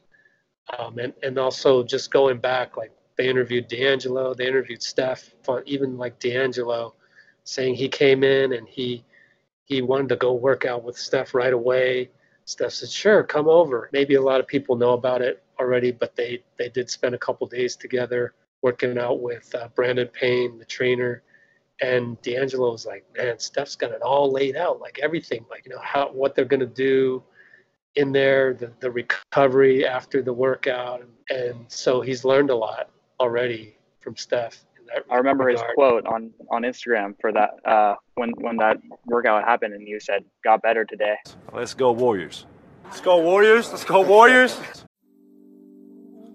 Um, 0.78 0.98
and 1.00 1.12
and 1.24 1.36
also 1.36 1.82
just 1.82 2.12
going 2.12 2.38
back, 2.38 2.76
like 2.76 2.92
they 3.18 3.28
interviewed 3.28 3.66
D'Angelo, 3.66 4.34
they 4.34 4.46
interviewed 4.46 4.84
Steph, 4.84 5.34
even 5.66 5.98
like 5.98 6.20
D'Angelo 6.20 6.94
saying 7.42 7.74
he 7.74 7.88
came 7.88 8.22
in 8.22 8.52
and 8.52 8.68
he 8.68 9.04
he 9.64 9.82
wanted 9.82 10.10
to 10.10 10.16
go 10.16 10.32
work 10.32 10.64
out 10.64 10.84
with 10.84 10.96
Steph 10.96 11.34
right 11.34 11.52
away. 11.52 12.08
Steph 12.44 12.70
said, 12.70 12.88
"Sure, 12.90 13.24
come 13.24 13.48
over." 13.48 13.90
Maybe 13.92 14.14
a 14.14 14.22
lot 14.22 14.38
of 14.38 14.46
people 14.46 14.76
know 14.76 14.92
about 14.92 15.22
it 15.22 15.42
already, 15.58 15.90
but 15.90 16.14
they 16.14 16.44
they 16.56 16.68
did 16.68 16.88
spend 16.88 17.16
a 17.16 17.18
couple 17.18 17.48
days 17.48 17.74
together 17.74 18.34
working 18.62 18.96
out 18.96 19.18
with 19.20 19.52
uh, 19.56 19.66
Brandon 19.74 20.06
Payne, 20.06 20.56
the 20.56 20.64
trainer, 20.64 21.24
and 21.80 22.20
D'Angelo 22.22 22.70
was 22.70 22.86
like, 22.86 23.04
"Man, 23.16 23.40
Steph's 23.40 23.74
got 23.74 23.90
it 23.90 24.02
all 24.02 24.30
laid 24.30 24.54
out, 24.54 24.78
like 24.78 25.00
everything, 25.02 25.44
like 25.50 25.64
you 25.66 25.72
know 25.72 25.82
how 25.82 26.12
what 26.12 26.36
they're 26.36 26.44
gonna 26.44 26.64
do." 26.64 27.24
In 27.96 28.12
there, 28.12 28.54
the, 28.54 28.72
the 28.80 28.90
recovery 28.90 29.86
after 29.86 30.22
the 30.22 30.32
workout. 30.32 31.02
And, 31.02 31.38
and 31.38 31.64
so 31.68 32.00
he's 32.00 32.24
learned 32.24 32.50
a 32.50 32.56
lot 32.56 32.90
already 33.18 33.76
from 34.00 34.16
Steph. 34.16 34.64
I 35.08 35.16
remember 35.16 35.44
regard. 35.44 35.66
his 35.68 35.74
quote 35.74 36.06
on, 36.06 36.32
on 36.50 36.62
Instagram 36.62 37.14
for 37.20 37.32
that 37.32 37.64
uh, 37.64 37.94
when 38.14 38.30
when 38.38 38.56
that 38.56 38.78
workout 39.06 39.44
happened, 39.44 39.72
and 39.72 39.86
you 39.86 40.00
said, 40.00 40.24
"Got 40.42 40.62
better 40.62 40.84
today." 40.84 41.14
Let's 41.52 41.74
go 41.74 41.92
Warriors! 41.92 42.44
Let's 42.82 43.00
go 43.00 43.18
Warriors! 43.18 43.70
Let's 43.70 43.84
go 43.84 44.00
Warriors! 44.00 44.60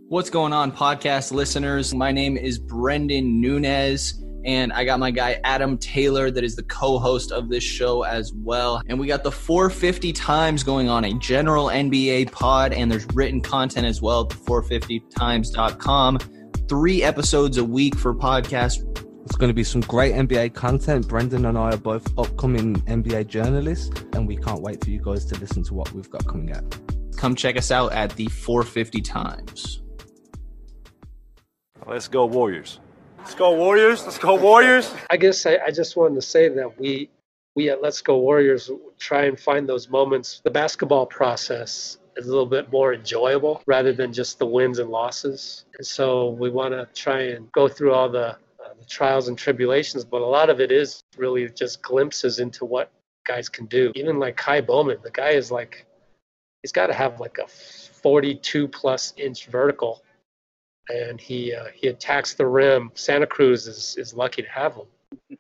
What's 0.07 0.29
going 0.29 0.53
on, 0.53 0.71
podcast 0.71 1.33
listeners? 1.33 1.93
My 1.93 2.13
name 2.13 2.37
is 2.37 2.57
Brendan 2.57 3.41
Nunez 3.41 4.24
and 4.45 4.71
I 4.71 4.85
got 4.85 4.99
my 4.99 5.11
guy 5.11 5.39
Adam 5.43 5.77
Taylor 5.77 6.29
that 6.29 6.43
is 6.43 6.55
the 6.55 6.63
co-host 6.63 7.31
of 7.31 7.49
this 7.49 7.63
show 7.63 8.03
as 8.03 8.31
well. 8.33 8.81
And 8.87 8.99
we 8.99 9.07
got 9.07 9.23
the 9.23 9.31
450 9.31 10.13
times 10.13 10.63
going 10.63 10.87
on 10.87 11.03
a 11.03 11.13
general 11.19 11.67
NBA 11.67 12.31
pod, 12.31 12.71
and 12.71 12.91
there's 12.91 13.07
written 13.13 13.41
content 13.41 13.87
as 13.87 14.01
well 14.01 14.21
at 14.21 14.29
the 14.29 14.35
450times.com. 14.35 16.19
Three 16.69 17.03
episodes 17.03 17.57
a 17.57 17.63
week 17.63 17.95
for 17.95 18.13
podcast. 18.13 18.83
It's 19.25 19.35
going 19.35 19.49
to 19.49 19.55
be 19.55 19.63
some 19.63 19.81
great 19.81 20.13
NBA 20.13 20.53
content. 20.53 21.07
Brendan 21.07 21.45
and 21.45 21.57
I 21.57 21.71
are 21.71 21.77
both 21.77 22.07
upcoming 22.17 22.75
NBA 22.81 23.27
journalists, 23.27 23.89
and 24.13 24.27
we 24.27 24.37
can't 24.37 24.61
wait 24.61 24.83
for 24.83 24.91
you 24.91 25.01
guys 25.01 25.25
to 25.25 25.39
listen 25.39 25.63
to 25.63 25.73
what 25.73 25.91
we've 25.93 26.09
got 26.09 26.27
coming 26.27 26.53
out. 26.53 26.63
Come 27.17 27.33
check 27.33 27.57
us 27.57 27.71
out 27.71 27.93
at 27.93 28.15
the 28.15 28.27
450 28.27 29.01
Times. 29.01 29.81
Let's 31.87 32.07
go, 32.07 32.25
Warriors. 32.25 32.79
Let's 33.25 33.33
go 33.33 33.55
Warriors. 33.55 34.03
Let's 34.03 34.19
go 34.19 34.35
Warriors. 34.35 34.93
I 35.09 35.17
guess 35.17 35.47
I, 35.47 35.57
I 35.65 35.71
just 35.71 35.97
wanted 35.97 36.13
to 36.13 36.21
say 36.21 36.47
that 36.47 36.79
we 36.79 37.09
we 37.55 37.71
at 37.71 37.81
Let's 37.81 37.99
Go 37.99 38.19
Warriors 38.19 38.69
try 38.99 39.25
and 39.25 39.37
find 39.37 39.67
those 39.67 39.89
moments. 39.89 40.41
The 40.43 40.51
basketball 40.51 41.07
process 41.07 41.97
is 42.15 42.27
a 42.27 42.29
little 42.29 42.45
bit 42.45 42.71
more 42.71 42.93
enjoyable 42.93 43.63
rather 43.65 43.93
than 43.93 44.13
just 44.13 44.37
the 44.37 44.45
wins 44.45 44.77
and 44.77 44.91
losses. 44.91 45.65
And 45.75 45.87
so 45.87 46.29
we 46.29 46.51
want 46.51 46.73
to 46.73 46.87
try 46.93 47.21
and 47.29 47.51
go 47.51 47.67
through 47.67 47.93
all 47.93 48.09
the, 48.09 48.27
uh, 48.27 48.35
the 48.79 48.85
trials 48.85 49.27
and 49.27 49.35
tribulations, 49.35 50.05
but 50.05 50.21
a 50.21 50.25
lot 50.25 50.51
of 50.51 50.61
it 50.61 50.71
is 50.71 51.01
really 51.17 51.49
just 51.49 51.81
glimpses 51.81 52.37
into 52.37 52.63
what 52.63 52.91
guys 53.25 53.49
can 53.49 53.65
do. 53.65 53.91
Even 53.95 54.19
like 54.19 54.39
Ky 54.39 54.61
Bowman, 54.61 54.99
the 55.03 55.09
guy 55.09 55.31
is 55.31 55.49
like, 55.49 55.87
he's 56.61 56.71
got 56.71 56.87
to 56.87 56.93
have 56.93 57.19
like 57.19 57.39
a 57.39 57.47
42 57.47 58.67
plus 58.67 59.15
inch 59.17 59.47
vertical 59.47 60.03
and 60.89 61.19
he 61.19 61.53
uh, 61.53 61.65
he 61.73 61.87
attacks 61.87 62.33
the 62.33 62.45
rim. 62.45 62.91
Santa 62.93 63.27
Cruz 63.27 63.67
is, 63.67 63.95
is 63.97 64.13
lucky 64.13 64.41
to 64.41 64.49
have 64.49 64.75
him, 64.75 64.85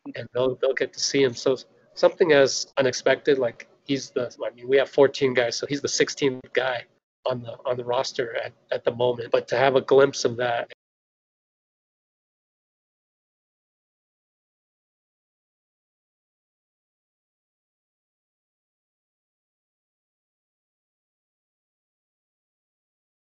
and 0.15 0.27
they'll 0.33 0.55
they'll 0.55 0.73
get 0.73 0.93
to 0.93 0.99
see 0.99 1.23
him. 1.23 1.33
So 1.33 1.57
something 1.93 2.31
as 2.31 2.67
unexpected, 2.77 3.37
like 3.37 3.67
he's 3.85 4.09
the 4.09 4.35
I 4.45 4.53
mean 4.55 4.67
we 4.67 4.77
have 4.77 4.89
14 4.89 5.33
guys, 5.33 5.55
so 5.55 5.65
he's 5.67 5.81
the 5.81 5.87
16th 5.87 6.41
guy 6.53 6.83
on 7.25 7.41
the 7.41 7.55
on 7.65 7.77
the 7.77 7.83
roster 7.83 8.35
at, 8.43 8.53
at 8.71 8.83
the 8.83 8.91
moment. 8.91 9.31
But 9.31 9.47
to 9.49 9.57
have 9.57 9.75
a 9.75 9.81
glimpse 9.81 10.25
of 10.25 10.37
that 10.37 10.71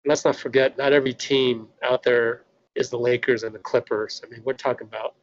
let's 0.05 0.25
not 0.25 0.37
forget, 0.37 0.77
not 0.79 0.93
every 0.93 1.15
team 1.15 1.69
out 1.83 2.03
there 2.03 2.43
is 2.75 2.91
the 2.91 2.99
Lakers 2.99 3.43
and 3.43 3.55
the 3.55 3.59
Clippers. 3.59 4.23
I 4.25 4.31
mean, 4.31 4.43
we're 4.45 4.55
talking 4.55 4.87
about 4.87 5.15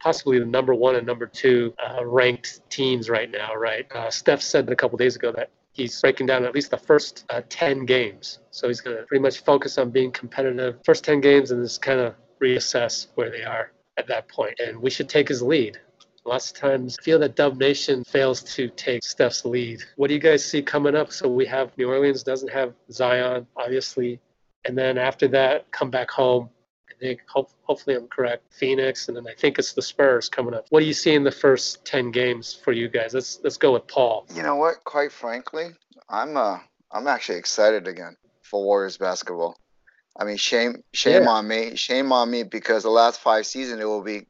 possibly 0.00 0.38
the 0.38 0.46
number 0.46 0.74
one 0.74 0.96
and 0.96 1.06
number 1.06 1.26
two 1.26 1.74
uh, 1.84 2.04
ranked 2.04 2.60
teams 2.70 3.10
right 3.10 3.30
now, 3.30 3.54
right? 3.54 3.90
Uh, 3.92 4.10
Steph 4.10 4.42
said 4.42 4.68
a 4.70 4.76
couple 4.76 4.96
days 4.98 5.16
ago 5.16 5.32
that 5.32 5.50
he's 5.72 6.00
breaking 6.00 6.26
down 6.26 6.44
at 6.44 6.54
least 6.54 6.70
the 6.70 6.76
first 6.78 7.24
uh, 7.30 7.42
10 7.48 7.86
games. 7.86 8.40
So 8.50 8.68
he's 8.68 8.80
going 8.80 8.96
to 8.96 9.04
pretty 9.04 9.22
much 9.22 9.40
focus 9.40 9.78
on 9.78 9.90
being 9.90 10.10
competitive 10.10 10.78
first 10.84 11.04
10 11.04 11.20
games 11.20 11.50
and 11.50 11.62
just 11.62 11.82
kind 11.82 12.00
of 12.00 12.14
reassess 12.42 13.08
where 13.14 13.30
they 13.30 13.44
are 13.44 13.72
at 13.96 14.06
that 14.08 14.28
point. 14.28 14.58
And 14.60 14.80
we 14.80 14.90
should 14.90 15.08
take 15.08 15.28
his 15.28 15.42
lead. 15.42 15.78
Lots 16.24 16.50
of 16.50 16.56
times 16.58 16.96
I 17.00 17.02
feel 17.02 17.18
that 17.20 17.36
Dub 17.36 17.58
Nation 17.58 18.04
fails 18.04 18.42
to 18.54 18.68
take 18.68 19.02
Steph's 19.04 19.44
lead. 19.44 19.82
What 19.96 20.08
do 20.08 20.14
you 20.14 20.20
guys 20.20 20.44
see 20.44 20.62
coming 20.62 20.94
up? 20.94 21.12
So 21.12 21.28
we 21.28 21.46
have 21.46 21.76
New 21.78 21.88
Orleans 21.88 22.22
doesn't 22.22 22.52
have 22.52 22.74
Zion, 22.90 23.46
obviously. 23.56 24.20
And 24.64 24.76
then 24.76 24.98
after 24.98 25.28
that, 25.28 25.70
come 25.70 25.90
back 25.90 26.10
home. 26.10 26.50
I 26.90 26.94
think 27.00 27.20
hope, 27.28 27.50
hopefully 27.62 27.96
I'm 27.96 28.08
correct. 28.08 28.52
Phoenix, 28.52 29.08
and 29.08 29.16
then 29.16 29.26
I 29.26 29.34
think 29.34 29.58
it's 29.58 29.72
the 29.72 29.82
Spurs 29.82 30.28
coming 30.28 30.52
up. 30.52 30.66
What 30.70 30.80
do 30.80 30.86
you 30.86 30.92
see 30.92 31.14
in 31.14 31.22
the 31.22 31.30
first 31.30 31.84
ten 31.84 32.10
games 32.10 32.52
for 32.52 32.72
you 32.72 32.88
guys? 32.88 33.14
Let's 33.14 33.40
let's 33.44 33.56
go 33.56 33.72
with 33.74 33.86
Paul. 33.86 34.26
You 34.34 34.42
know 34.42 34.56
what? 34.56 34.82
Quite 34.84 35.12
frankly, 35.12 35.68
I'm 36.08 36.36
uh 36.36 36.58
I'm 36.90 37.06
actually 37.06 37.38
excited 37.38 37.86
again 37.86 38.16
for 38.42 38.64
Warriors 38.64 38.96
basketball. 38.96 39.56
I 40.18 40.24
mean, 40.24 40.36
shame 40.36 40.82
shame 40.92 41.22
yeah. 41.22 41.30
on 41.30 41.46
me, 41.46 41.76
shame 41.76 42.12
on 42.12 42.30
me 42.30 42.42
because 42.42 42.82
the 42.82 42.90
last 42.90 43.20
five 43.20 43.46
seasons 43.46 43.80
it 43.80 43.84
will 43.84 44.02
be 44.02 44.26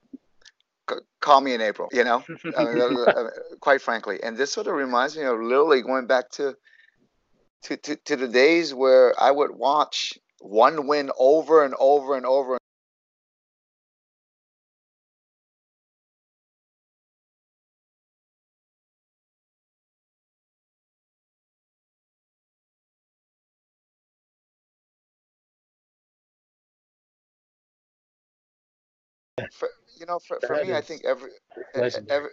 call 1.20 1.40
me 1.40 1.55
in 1.55 1.61
April, 1.61 1.88
you 1.92 2.05
know, 2.05 2.22
I 2.57 2.64
mean, 2.64 2.81
uh, 2.81 3.01
uh, 3.03 3.31
quite 3.61 3.81
frankly. 3.83 4.18
And 4.22 4.37
this 4.37 4.53
sort 4.53 4.66
of 4.66 4.74
reminds 4.74 5.16
me 5.16 5.24
of 5.24 5.40
literally 5.40 5.83
going 5.83 6.07
back 6.07 6.31
to, 6.33 6.55
to, 7.64 7.77
to, 7.77 7.96
to 7.96 8.16
the 8.16 8.29
days 8.29 8.74
where 8.74 9.14
I 9.20 9.31
would 9.31 9.51
watch 9.51 10.18
one 10.40 10.87
win 10.87 11.11
over 11.18 11.64
and 11.64 11.74
over 11.79 12.16
and 12.16 12.27
over. 12.27 12.59
For, 29.53 29.68
you 29.98 30.06
know, 30.06 30.18
for, 30.18 30.38
for 30.46 30.56
me, 30.56 30.72
I 30.72 30.80
think 30.80 31.04
every, 31.04 31.30
every, 31.74 32.30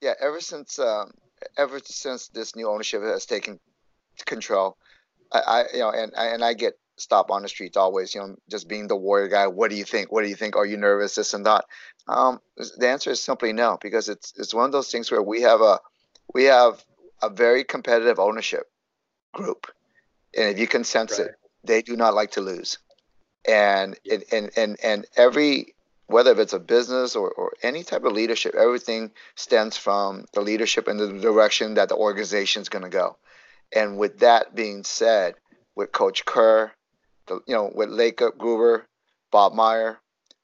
yeah, 0.00 0.14
ever 0.20 0.40
since 0.40 0.78
um, 0.78 1.10
ever 1.56 1.80
since 1.84 2.28
this 2.28 2.54
new 2.56 2.68
ownership 2.68 3.02
has 3.02 3.26
taken 3.26 3.58
control, 4.26 4.76
I, 5.32 5.38
I 5.38 5.64
you 5.72 5.80
know, 5.80 5.90
and 5.90 6.12
and 6.16 6.44
I 6.44 6.54
get 6.54 6.74
stopped 6.96 7.30
on 7.30 7.42
the 7.42 7.48
streets 7.48 7.76
always, 7.76 8.14
you 8.14 8.20
know, 8.20 8.36
just 8.50 8.68
being 8.68 8.88
the 8.88 8.96
warrior 8.96 9.28
guy. 9.28 9.46
What 9.46 9.70
do 9.70 9.76
you 9.76 9.84
think? 9.84 10.12
What 10.12 10.22
do 10.22 10.28
you 10.28 10.36
think? 10.36 10.56
Are 10.56 10.66
you 10.66 10.76
nervous? 10.76 11.14
This 11.14 11.34
and 11.34 11.46
that. 11.46 11.64
Um, 12.06 12.40
the 12.56 12.88
answer 12.88 13.10
is 13.10 13.20
simply 13.20 13.52
no, 13.52 13.78
because 13.80 14.08
it's 14.08 14.32
it's 14.36 14.54
one 14.54 14.66
of 14.66 14.72
those 14.72 14.90
things 14.90 15.10
where 15.10 15.22
we 15.22 15.42
have 15.42 15.60
a 15.60 15.80
we 16.34 16.44
have 16.44 16.84
a 17.22 17.28
very 17.28 17.64
competitive 17.64 18.18
ownership 18.18 18.64
group, 19.32 19.66
and 20.36 20.48
if 20.50 20.58
you 20.58 20.66
can 20.66 20.84
sense 20.84 21.18
right. 21.18 21.28
it, 21.28 21.34
they 21.64 21.82
do 21.82 21.96
not 21.96 22.14
like 22.14 22.32
to 22.32 22.40
lose, 22.40 22.78
and 23.46 23.98
and 24.10 24.24
and 24.32 24.50
and, 24.56 24.76
and 24.82 25.06
every 25.16 25.74
whether 26.08 26.38
it's 26.40 26.54
a 26.54 26.58
business 26.58 27.14
or, 27.14 27.30
or 27.30 27.52
any 27.62 27.84
type 27.84 28.04
of 28.04 28.12
leadership, 28.12 28.54
everything 28.54 29.12
stems 29.36 29.76
from 29.76 30.24
the 30.32 30.40
leadership 30.40 30.88
and 30.88 30.98
the 30.98 31.12
direction 31.20 31.74
that 31.74 31.90
the 31.90 31.96
organization 31.96 32.62
is 32.62 32.70
going 32.70 32.82
to 32.82 32.88
go. 32.88 33.16
And 33.74 33.98
with 33.98 34.20
that 34.20 34.54
being 34.54 34.84
said, 34.84 35.34
with 35.76 35.92
Coach 35.92 36.24
Kerr, 36.24 36.72
the, 37.26 37.40
you 37.46 37.54
know, 37.54 37.70
with 37.74 37.90
Lake 37.90 38.16
Guber, 38.16 38.84
Bob 39.30 39.52
Meyer, 39.52 39.98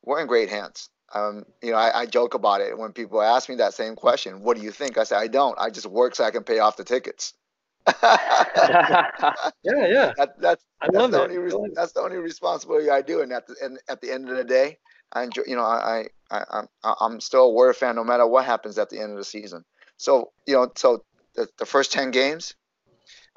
we're 0.05 0.21
in 0.21 0.27
great 0.27 0.51
hands. 0.51 0.91
Um, 1.15 1.45
you 1.63 1.71
know, 1.71 1.79
I, 1.79 2.01
I, 2.01 2.07
joke 2.07 2.35
about 2.35 2.61
it 2.61 2.77
when 2.77 2.93
people 2.93 3.23
ask 3.23 3.49
me 3.49 3.55
that 3.57 3.73
same 3.73 3.95
question. 3.95 4.43
What 4.43 4.57
do 4.57 4.63
you 4.63 4.73
think? 4.73 4.99
I 4.99 5.05
say 5.05 5.17
I 5.17 5.29
don't. 5.29 5.57
I 5.61 5.71
just 5.71 5.87
work 5.87 6.17
so 6.17 6.25
I 6.25 6.33
can 6.33 6.43
pay 6.43 6.59
off 6.59 6.77
the 6.77 6.83
tickets. 6.83 7.35
yeah, 8.03 9.23
yeah. 9.63 10.13
That, 10.17 10.35
that's 10.41 10.65
I 10.81 10.87
that's 10.87 10.97
love 10.97 11.11
the. 11.13 11.21
Only, 11.23 11.71
that's 11.73 11.93
the 11.93 12.01
only 12.01 12.17
responsibility 12.17 12.91
I 12.91 13.01
do. 13.01 13.21
And 13.21 13.33
at 13.33 13.47
the 13.47 13.55
and 13.63 13.79
at 13.89 14.01
the 14.01 14.11
end 14.11 14.29
of 14.29 14.37
the 14.37 14.45
day, 14.45 14.79
I 15.15 15.25
enjoy. 15.25 15.43
You 15.47 15.57
know, 15.57 15.63
I 15.63 16.09
I, 16.31 16.65
I 16.83 16.95
I'm 17.01 17.21
still 17.21 17.45
a 17.45 17.51
Warrior 17.51 17.75
fan 17.75 17.97
no 17.97 18.05
matter 18.05 18.27
what 18.27 18.45
happens 18.45 18.79
at 18.79 18.91
the 18.91 19.01
end 19.01 19.13
of 19.13 19.19
the 19.19 19.25
season. 19.25 19.65
So 19.97 20.33
you 20.47 20.55
know, 20.55 20.71
so 20.77 21.05
the, 21.35 21.49
the 21.59 21.67
first 21.67 21.93
ten 21.93 22.11
games, 22.11 22.55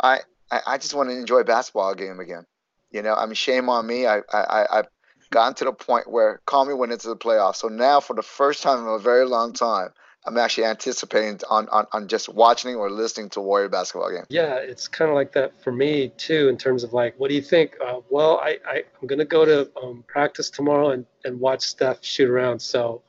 I, 0.01 0.21
I 0.51 0.61
I 0.67 0.77
just 0.77 0.93
want 0.93 1.09
to 1.09 1.17
enjoy 1.17 1.43
basketball 1.43 1.93
game 1.95 2.19
again. 2.19 2.45
You 2.91 3.01
know, 3.01 3.13
I 3.13 3.25
mean, 3.25 3.35
shame 3.35 3.69
on 3.69 3.85
me. 3.85 4.07
I 4.07 4.21
I 4.31 4.79
I've 4.79 4.87
gotten 5.31 5.53
to 5.55 5.65
the 5.65 5.73
point 5.73 6.09
where 6.09 6.41
call 6.45 6.65
me 6.65 6.73
when 6.73 6.91
it's 6.91 7.05
the 7.05 7.15
playoffs. 7.15 7.57
So 7.57 7.67
now, 7.67 7.99
for 7.99 8.15
the 8.15 8.23
first 8.23 8.63
time 8.63 8.79
in 8.79 8.87
a 8.87 8.99
very 8.99 9.25
long 9.25 9.53
time, 9.53 9.89
I'm 10.27 10.37
actually 10.37 10.65
anticipating 10.65 11.39
on, 11.49 11.69
on, 11.69 11.87
on 11.93 12.07
just 12.07 12.27
watching 12.27 12.75
or 12.75 12.89
listening 12.91 13.29
to 13.31 13.41
Warrior 13.41 13.69
basketball 13.69 14.11
game. 14.11 14.25
Yeah, 14.29 14.55
it's 14.55 14.87
kind 14.87 15.09
of 15.09 15.15
like 15.15 15.31
that 15.33 15.59
for 15.63 15.71
me 15.71 16.09
too, 16.17 16.49
in 16.49 16.57
terms 16.57 16.83
of 16.83 16.91
like, 16.93 17.17
what 17.17 17.29
do 17.29 17.35
you 17.35 17.41
think? 17.41 17.75
Uh, 17.83 18.01
well, 18.09 18.39
I, 18.43 18.57
I, 18.67 18.83
am 19.01 19.07
going 19.07 19.19
to 19.19 19.25
go 19.25 19.45
to 19.45 19.71
um, 19.81 20.03
practice 20.07 20.49
tomorrow 20.49 20.89
and, 20.89 21.05
and 21.23 21.39
watch 21.39 21.61
Steph 21.61 22.03
shoot 22.03 22.29
around. 22.29 22.59
So 22.59 23.01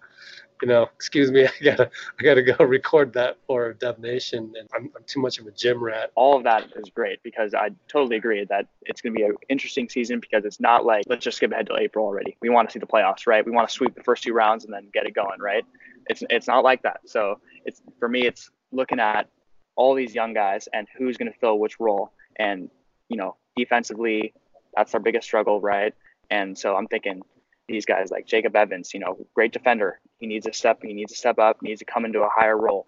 you 0.62 0.68
know, 0.68 0.82
excuse 0.94 1.30
me, 1.30 1.46
I 1.60 1.64
gotta 1.64 1.90
I 2.18 2.22
gotta 2.22 2.42
go 2.42 2.64
record 2.64 3.12
that 3.14 3.36
for 3.46 3.72
Dub 3.74 3.98
Nation, 3.98 4.52
and 4.58 4.68
I'm, 4.74 4.90
I'm 4.96 5.04
too 5.06 5.20
much 5.20 5.38
of 5.38 5.46
a 5.46 5.50
gym 5.50 5.82
rat. 5.82 6.10
all 6.14 6.36
of 6.36 6.44
that 6.44 6.68
is 6.76 6.90
great 6.90 7.22
because 7.22 7.54
I 7.54 7.70
totally 7.88 8.16
agree 8.16 8.44
that 8.44 8.66
it's 8.82 9.00
going 9.00 9.14
to 9.14 9.18
be 9.18 9.24
an 9.24 9.34
interesting 9.48 9.88
season 9.88 10.20
because 10.20 10.44
it's 10.44 10.60
not 10.60 10.84
like 10.84 11.04
let's 11.08 11.24
just 11.24 11.36
skip 11.36 11.52
ahead 11.52 11.66
to 11.66 11.76
April 11.76 12.04
already. 12.04 12.36
We 12.40 12.48
want 12.48 12.68
to 12.68 12.72
see 12.72 12.78
the 12.78 12.86
playoffs, 12.86 13.26
right? 13.26 13.44
We 13.44 13.52
want 13.52 13.68
to 13.68 13.74
sweep 13.74 13.94
the 13.94 14.02
first 14.02 14.22
two 14.22 14.32
rounds 14.32 14.64
and 14.64 14.72
then 14.72 14.88
get 14.92 15.06
it 15.06 15.14
going, 15.14 15.40
right? 15.40 15.64
It's 16.08 16.22
it's 16.30 16.46
not 16.46 16.64
like 16.64 16.82
that. 16.82 17.00
So 17.06 17.40
it's 17.64 17.82
for 17.98 18.08
me, 18.08 18.26
it's 18.26 18.50
looking 18.72 19.00
at 19.00 19.28
all 19.76 19.94
these 19.94 20.14
young 20.14 20.34
guys 20.34 20.68
and 20.72 20.86
who's 20.96 21.16
going 21.16 21.32
to 21.32 21.38
fill 21.38 21.58
which 21.58 21.78
role, 21.80 22.12
and 22.36 22.70
you 23.08 23.16
know, 23.16 23.36
defensively, 23.56 24.34
that's 24.76 24.94
our 24.94 25.00
biggest 25.00 25.26
struggle, 25.26 25.60
right? 25.60 25.94
And 26.30 26.56
so 26.56 26.76
I'm 26.76 26.86
thinking 26.86 27.22
these 27.68 27.84
guys 27.84 28.10
like 28.10 28.26
Jacob 28.26 28.56
Evans, 28.56 28.92
you 28.94 29.00
know, 29.00 29.18
great 29.34 29.52
defender. 29.52 30.00
He 30.18 30.26
needs 30.26 30.46
a 30.46 30.52
step. 30.52 30.80
He 30.82 30.94
needs 30.94 31.12
to 31.12 31.18
step 31.18 31.38
up. 31.38 31.62
Needs 31.62 31.80
to 31.80 31.84
come 31.84 32.04
into 32.04 32.20
a 32.20 32.28
higher 32.28 32.56
role 32.56 32.86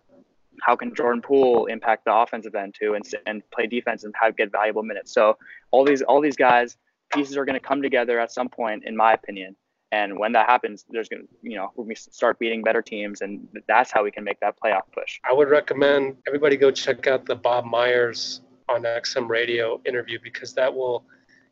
how 0.63 0.77
can 0.77 0.95
Jordan 0.95 1.23
Poole 1.23 1.67
impact 1.67 2.05
the 2.05 2.15
offensive 2.15 2.55
end 2.55 2.75
too 2.79 2.95
and, 2.95 3.05
and 3.27 3.43
play 3.51 3.67
defense 3.67 4.05
and 4.05 4.15
have 4.21 4.37
get 4.37 4.53
valuable 4.53 4.83
minutes. 4.83 5.13
So 5.13 5.39
all 5.71 5.85
these 5.85 6.03
all 6.03 6.21
these 6.21 6.37
guys 6.37 6.77
pieces 7.13 7.37
are 7.37 7.45
going 7.45 7.59
to 7.59 7.67
come 7.67 7.83
together 7.83 8.21
at 8.21 8.31
some 8.33 8.49
point, 8.49 8.85
in 8.85 8.97
my 8.97 9.13
opinion. 9.13 9.57
And 9.93 10.19
when 10.19 10.33
that 10.33 10.49
happens, 10.49 10.85
there's 10.89 11.09
going 11.09 11.23
to 11.23 11.29
you 11.43 11.57
know 11.57 11.73
we 11.77 11.95
start 11.95 12.39
beating 12.39 12.63
better 12.63 12.83
teams, 12.83 13.21
and 13.23 13.47
that's 13.67 13.91
how 13.91 14.05
we 14.05 14.11
can 14.11 14.25
make 14.25 14.39
that 14.41 14.55
playoff 14.63 14.83
push. 14.93 15.21
I 15.29 15.33
would 15.33 15.49
recommend 15.49 16.17
everybody 16.27 16.57
go 16.57 16.71
check 16.71 17.07
out 17.07 17.27
the 17.27 17.35
Bob 17.35 17.65
Myers 17.65 18.41
on 18.69 18.83
XM 18.83 19.29
Radio 19.29 19.81
interview 19.85 20.19
because 20.23 20.55
that 20.55 20.73
will 20.73 21.05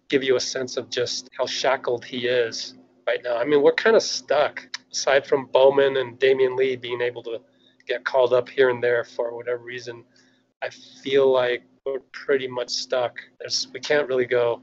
give 0.08 0.22
you 0.22 0.36
a 0.36 0.40
sense 0.40 0.76
of 0.76 0.88
just 0.88 1.28
how 1.36 1.46
shackled 1.46 2.04
he 2.04 2.26
is 2.26 2.74
right 3.06 3.20
now. 3.22 3.36
I 3.36 3.44
mean, 3.44 3.62
we're 3.62 3.72
kind 3.72 3.96
of 3.96 4.02
stuck. 4.02 4.66
Aside 4.92 5.26
from 5.26 5.46
Bowman 5.46 5.98
and 5.98 6.18
Damion 6.18 6.56
Lee 6.56 6.76
being 6.76 7.00
able 7.00 7.22
to 7.24 7.40
get 7.86 8.04
called 8.04 8.32
up 8.32 8.48
here 8.48 8.70
and 8.70 8.82
there 8.82 9.04
for 9.04 9.34
whatever 9.34 9.62
reason, 9.62 10.04
I 10.62 10.70
feel 10.70 11.30
like 11.30 11.62
we're 11.84 12.00
pretty 12.12 12.48
much 12.48 12.70
stuck. 12.70 13.18
There's, 13.38 13.68
we 13.72 13.80
can't 13.80 14.08
really 14.08 14.26
go, 14.26 14.62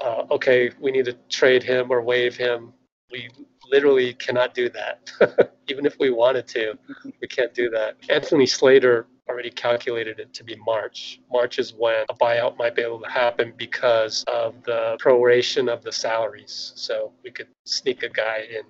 uh, 0.00 0.24
okay, 0.30 0.70
we 0.80 0.90
need 0.90 1.04
to 1.06 1.14
trade 1.28 1.62
him 1.62 1.90
or 1.90 2.02
waive 2.02 2.36
him. 2.36 2.72
We 3.10 3.30
literally 3.70 4.14
cannot 4.14 4.54
do 4.54 4.68
that. 4.70 5.10
Even 5.68 5.86
if 5.86 5.98
we 5.98 6.10
wanted 6.10 6.46
to, 6.48 6.74
we 7.20 7.28
can't 7.28 7.54
do 7.54 7.70
that. 7.70 7.96
Anthony 8.08 8.46
Slater 8.46 9.06
already 9.28 9.50
calculated 9.50 10.18
it 10.18 10.32
to 10.34 10.44
be 10.44 10.56
March. 10.56 11.20
March 11.30 11.58
is 11.58 11.74
when 11.74 12.04
a 12.08 12.14
buyout 12.14 12.56
might 12.56 12.74
be 12.74 12.82
able 12.82 13.00
to 13.00 13.10
happen 13.10 13.52
because 13.56 14.24
of 14.26 14.54
the 14.64 14.96
proration 15.00 15.70
of 15.72 15.82
the 15.82 15.92
salaries. 15.92 16.72
So 16.76 17.12
we 17.22 17.30
could 17.30 17.48
sneak 17.64 18.02
a 18.02 18.08
guy 18.08 18.46
in 18.50 18.62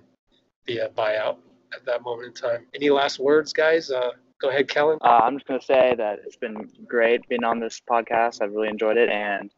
via 0.67 0.91
buyout 0.91 1.37
at 1.75 1.85
that 1.87 2.03
moment 2.03 2.29
in 2.29 2.35
time. 2.35 2.67
Any 2.75 2.91
last 2.91 3.19
words, 3.19 3.53
guys? 3.53 3.91
Uh, 3.91 4.11
go 4.41 4.49
ahead, 4.51 4.69
Kellen. 4.69 4.99
Uh, 5.03 5.21
I'm 5.23 5.37
just 5.37 5.47
going 5.47 5.61
to 5.61 5.67
say 5.67 5.95
that 5.97 6.21
it's 6.25 6.37
been 6.37 6.69
great 6.87 7.27
being 7.29 7.45
on 7.45 7.61
this 7.61 7.81
podcast. 7.89 8.43
I've 8.43 8.53
really 8.53 8.69
enjoyed 8.69 8.97
it. 8.97 9.09
And 9.09 9.51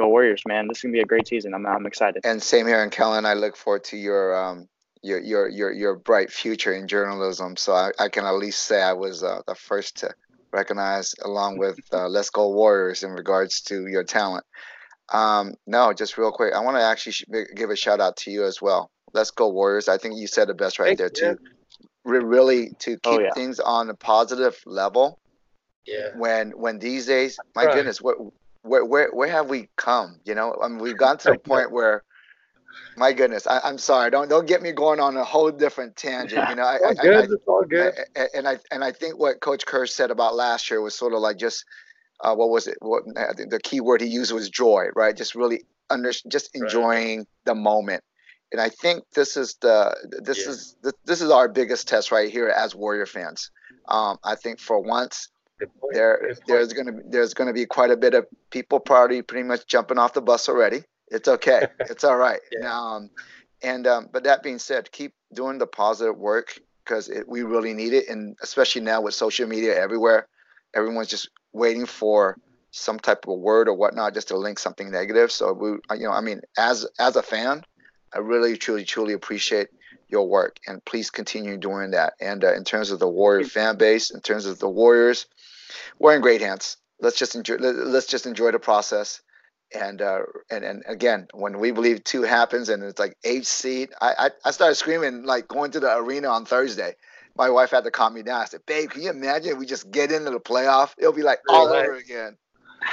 go 0.00 0.08
Warriors, 0.08 0.42
man. 0.46 0.68
This 0.68 0.78
is 0.78 0.82
going 0.82 0.92
to 0.92 0.96
be 0.98 1.02
a 1.02 1.06
great 1.06 1.28
season. 1.28 1.54
I'm, 1.54 1.66
I'm 1.66 1.86
excited. 1.86 2.22
And 2.24 2.42
same 2.42 2.66
here, 2.66 2.82
and 2.82 2.90
Kellen, 2.92 3.26
I 3.26 3.34
look 3.34 3.56
forward 3.56 3.84
to 3.84 3.96
your 3.96 4.36
um 4.36 4.68
your 5.02 5.20
your 5.20 5.48
your 5.48 5.72
your 5.72 5.96
bright 5.96 6.30
future 6.30 6.72
in 6.72 6.88
journalism. 6.88 7.56
So 7.56 7.72
I, 7.72 7.90
I 7.98 8.08
can 8.08 8.24
at 8.24 8.34
least 8.34 8.62
say 8.62 8.82
I 8.82 8.92
was 8.92 9.22
uh, 9.22 9.40
the 9.46 9.54
first 9.54 9.98
to 9.98 10.10
recognize, 10.52 11.14
along 11.22 11.58
with 11.58 11.78
uh, 11.92 12.08
Let's 12.08 12.30
Go 12.30 12.50
Warriors, 12.50 13.02
in 13.02 13.10
regards 13.12 13.60
to 13.62 13.86
your 13.86 14.04
talent. 14.04 14.44
Um, 15.12 15.54
no, 15.66 15.92
just 15.92 16.18
real 16.18 16.32
quick, 16.32 16.54
I 16.54 16.60
want 16.60 16.76
to 16.76 16.82
actually 16.82 17.12
sh- 17.12 17.24
give 17.54 17.70
a 17.70 17.76
shout 17.76 18.00
out 18.00 18.16
to 18.18 18.30
you 18.30 18.44
as 18.44 18.60
well. 18.62 18.90
Let's 19.12 19.30
Go 19.30 19.48
Warriors. 19.48 19.88
I 19.88 19.98
think 19.98 20.16
you 20.16 20.26
said 20.26 20.48
the 20.48 20.54
best 20.54 20.78
right 20.78 20.96
Thank 20.96 20.98
there 20.98 21.30
you. 21.30 21.36
too. 21.36 21.40
Re- 22.04 22.24
really 22.24 22.70
to 22.80 22.90
keep 22.92 23.00
Oh, 23.04 23.20
yeah. 23.20 23.30
things 23.34 23.60
on 23.60 23.90
a 23.90 23.94
positive 23.94 24.60
level 24.66 25.18
Yeah. 25.86 26.10
when 26.16 26.50
when 26.52 26.78
these 26.78 27.06
days 27.06 27.38
my 27.54 27.64
Right. 27.64 27.74
goodness 27.74 28.00
what 28.00 28.16
where, 28.62 28.84
where 28.84 29.10
where 29.12 29.28
have 29.30 29.48
we 29.48 29.68
come 29.76 30.20
you 30.24 30.34
know 30.34 30.56
i 30.62 30.68
mean 30.68 30.78
we've 30.78 30.96
gotten 30.96 31.18
to 31.18 31.28
the 31.28 31.38
point 31.48 31.70
where 31.72 32.02
my 32.96 33.12
goodness 33.12 33.46
I, 33.46 33.60
i'm 33.64 33.78
sorry 33.78 34.10
don't 34.10 34.28
don't 34.28 34.46
get 34.46 34.62
me 34.62 34.72
going 34.72 35.00
on 35.00 35.16
a 35.16 35.24
whole 35.24 35.50
different 35.50 35.96
tangent 35.96 36.48
you 36.48 36.54
know 36.56 36.62
I, 36.62 36.76
All 36.84 36.90
I, 36.90 36.94
good. 36.94 37.16
I, 37.16 37.22
it's 37.22 37.34
all 37.46 37.64
good. 37.64 37.94
I- 38.16 38.26
and 38.34 38.48
i 38.48 38.58
and 38.70 38.84
i 38.84 38.92
think 38.92 39.18
what 39.18 39.40
coach 39.40 39.64
kerr 39.66 39.86
said 39.86 40.10
about 40.10 40.34
last 40.34 40.70
year 40.70 40.80
was 40.80 40.94
sort 40.94 41.12
of 41.14 41.20
like 41.20 41.38
just 41.38 41.64
uh, 42.22 42.34
what 42.34 42.50
was 42.50 42.66
it 42.66 42.76
what 42.80 43.02
I 43.16 43.32
think 43.32 43.50
the 43.50 43.58
key 43.60 43.80
word 43.80 44.02
he 44.02 44.06
used 44.08 44.30
was 44.32 44.50
joy 44.50 44.88
right 44.94 45.16
just 45.16 45.34
really 45.34 45.62
under 45.88 46.12
just 46.12 46.50
Right. 46.54 46.62
enjoying 46.62 47.26
the 47.46 47.54
moment 47.54 48.02
and 48.52 48.60
i 48.60 48.68
think 48.68 49.04
this 49.14 49.38
is 49.38 49.56
the 49.62 49.96
this 50.22 50.44
Yeah. 50.44 50.52
is 50.52 50.76
this 51.06 51.22
is 51.22 51.30
our 51.30 51.48
biggest 51.48 51.88
test 51.88 52.12
right 52.12 52.30
here 52.30 52.48
as 52.48 52.74
warrior 52.74 53.06
fans 53.06 53.50
um, 53.88 54.18
i 54.22 54.34
think 54.34 54.60
for 54.60 54.78
once. 54.80 55.28
There 55.92 56.34
there's 56.46 56.72
gonna 56.72 56.92
be 56.92 57.02
there's 57.08 57.34
gonna 57.34 57.52
be 57.52 57.66
quite 57.66 57.90
a 57.90 57.96
bit 57.96 58.14
of 58.14 58.26
people 58.50 58.80
probably 58.80 59.22
pretty 59.22 59.46
much 59.46 59.66
jumping 59.66 59.98
off 59.98 60.14
the 60.14 60.22
bus 60.22 60.48
already. 60.48 60.82
It's 61.08 61.28
okay. 61.28 61.66
it's 61.80 62.04
all 62.04 62.16
right. 62.16 62.40
Yeah. 62.52 62.72
Um, 62.72 63.10
and 63.62 63.86
um, 63.86 64.08
but 64.12 64.24
that 64.24 64.42
being 64.42 64.58
said, 64.58 64.90
keep 64.92 65.12
doing 65.32 65.58
the 65.58 65.66
positive 65.66 66.16
work 66.16 66.58
because 66.84 67.10
we 67.26 67.42
really 67.42 67.74
need 67.74 67.92
it, 67.92 68.08
and 68.08 68.36
especially 68.42 68.82
now 68.82 69.02
with 69.02 69.14
social 69.14 69.46
media 69.48 69.78
everywhere, 69.78 70.26
everyone's 70.74 71.08
just 71.08 71.28
waiting 71.52 71.86
for 71.86 72.36
some 72.70 72.98
type 72.98 73.24
of 73.24 73.30
a 73.30 73.34
word 73.34 73.68
or 73.68 73.74
whatnot 73.74 74.14
just 74.14 74.28
to 74.28 74.36
link 74.36 74.58
something 74.58 74.90
negative. 74.90 75.32
So 75.32 75.52
we, 75.52 75.68
you 75.98 76.06
know, 76.06 76.12
I 76.12 76.20
mean, 76.20 76.40
as 76.56 76.86
as 76.98 77.16
a 77.16 77.22
fan, 77.22 77.64
I 78.14 78.18
really 78.18 78.56
truly 78.56 78.84
truly 78.84 79.12
appreciate 79.12 79.68
your 80.08 80.28
work, 80.28 80.58
and 80.66 80.84
please 80.84 81.10
continue 81.10 81.56
doing 81.56 81.92
that. 81.92 82.14
And 82.20 82.44
uh, 82.44 82.54
in 82.54 82.64
terms 82.64 82.90
of 82.90 82.98
the 82.98 83.08
Warrior 83.08 83.44
fan 83.44 83.76
base, 83.76 84.10
in 84.10 84.20
terms 84.20 84.46
of 84.46 84.58
the 84.58 84.68
Warriors, 84.68 85.26
we're 85.98 86.14
in 86.14 86.20
great 86.22 86.40
hands. 86.40 86.76
Let's 87.00 87.16
just 87.18 87.34
enjoy. 87.34 87.56
let- 87.56 87.74
Let's 87.74 88.06
just 88.06 88.26
enjoy 88.26 88.50
the 88.52 88.58
process. 88.58 89.20
And 89.72 90.02
uh, 90.02 90.22
and 90.50 90.64
and 90.64 90.82
again, 90.86 91.28
when 91.32 91.60
we 91.60 91.70
believe 91.70 92.02
two 92.02 92.22
happens 92.22 92.68
and 92.68 92.82
it's 92.82 92.98
like 92.98 93.16
eight 93.22 93.46
seed, 93.46 93.90
I, 94.00 94.14
I 94.18 94.30
I 94.46 94.50
started 94.50 94.74
screaming 94.74 95.22
like 95.24 95.46
going 95.46 95.70
to 95.72 95.80
the 95.80 95.96
arena 95.96 96.28
on 96.28 96.44
Thursday. 96.44 96.96
My 97.36 97.50
wife 97.50 97.70
had 97.70 97.84
to 97.84 97.90
calm 97.92 98.14
me 98.14 98.22
down. 98.22 98.42
I 98.42 98.46
said, 98.46 98.62
"Babe, 98.66 98.90
can 98.90 99.02
you 99.02 99.10
imagine 99.10 99.52
if 99.52 99.58
we 99.58 99.66
just 99.66 99.88
get 99.92 100.10
into 100.10 100.30
the 100.30 100.40
playoff? 100.40 100.94
It'll 100.98 101.12
be 101.12 101.22
like 101.22 101.38
all 101.48 101.68
Right. 101.68 101.84
over 101.84 101.94
again." 101.94 102.36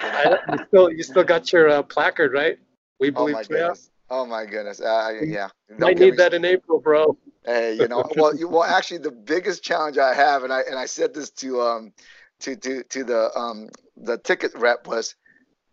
You 0.04 0.12
know? 0.12 0.38
I 0.48 0.54
you 0.54 0.66
still 0.68 0.92
you 0.92 1.04
still 1.04 1.24
got 1.24 1.52
your 1.52 1.68
uh, 1.68 1.82
placard, 1.82 2.32
right? 2.34 2.60
We 3.00 3.10
Oh 3.10 3.22
believe 3.22 3.34
my 3.34 3.44
playoffs. 3.44 3.48
goodness. 3.48 3.90
Oh 4.10 4.26
my 4.28 4.46
goodness. 4.46 4.80
Uh, 4.80 5.14
yeah. 5.24 5.50
Might 5.70 5.98
need 5.98 6.12
me 6.12 6.18
that 6.18 6.34
in 6.34 6.46
April, 6.46 6.80
bro. 6.80 7.18
Hey, 7.46 7.74
you 7.76 7.88
know, 7.88 8.04
well, 8.16 8.36
you, 8.36 8.48
well, 8.48 8.64
actually, 8.64 9.00
the 9.00 9.12
biggest 9.12 9.64
challenge 9.64 9.98
I 9.98 10.14
have, 10.14 10.44
and 10.44 10.52
I 10.54 10.62
and 10.62 10.78
I 10.78 10.86
said 10.86 11.14
this 11.14 11.30
to 11.32 11.62
um 11.62 11.94
to 12.42 12.56
to 12.56 12.84
to 12.84 13.04
the 13.04 13.38
um 13.38 13.70
the 13.96 14.18
ticket 14.18 14.54
rep 14.56 14.88
was, 14.88 15.16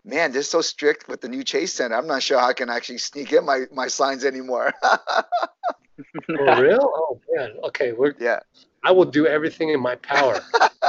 man, 0.04 0.32
they're 0.32 0.42
so 0.42 0.60
strict 0.60 1.08
with 1.08 1.20
the 1.20 1.28
new 1.28 1.44
Chase 1.44 1.72
Center. 1.74 1.94
I'm 1.96 2.06
not 2.06 2.22
sure 2.22 2.38
how 2.38 2.48
I 2.48 2.52
can 2.52 2.70
actually 2.70 2.98
sneak 2.98 3.32
in 3.32 3.44
my 3.44 3.64
my 3.72 3.88
signs 3.88 4.24
anymore. 4.24 4.72
For 6.36 6.60
real? 6.60 6.90
Oh 6.94 7.20
man. 7.34 7.52
Okay, 7.64 7.92
we're 7.92 8.14
yeah. 8.18 8.40
I 8.82 8.90
will 8.92 9.04
do 9.04 9.26
everything 9.26 9.70
in 9.70 9.80
my 9.80 9.96
power. 9.96 10.40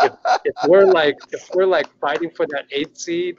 if, 0.04 0.12
if 0.44 0.56
we're 0.68 0.86
like 0.86 1.16
if 1.32 1.50
we're 1.54 1.66
like 1.66 1.88
fighting 2.00 2.30
for 2.36 2.46
that 2.48 2.66
eighth 2.72 2.98
seed 2.98 3.38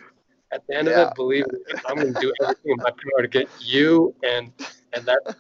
at 0.53 0.63
the 0.69 0.77
end 0.77 0.89
Yeah. 0.89 1.03
of 1.03 1.09
it, 1.09 1.15
believe 1.17 1.45
me, 1.53 1.59
I'm 1.87 1.97
gonna 1.97 2.13
do 2.21 2.33
everything 2.43 2.73
in 2.73 2.77
my 2.79 2.91
power 2.91 3.23
to 3.23 3.29
get 3.29 3.49
you 3.61 4.15
and 4.23 4.53
and 4.93 5.05
that 5.07 5.37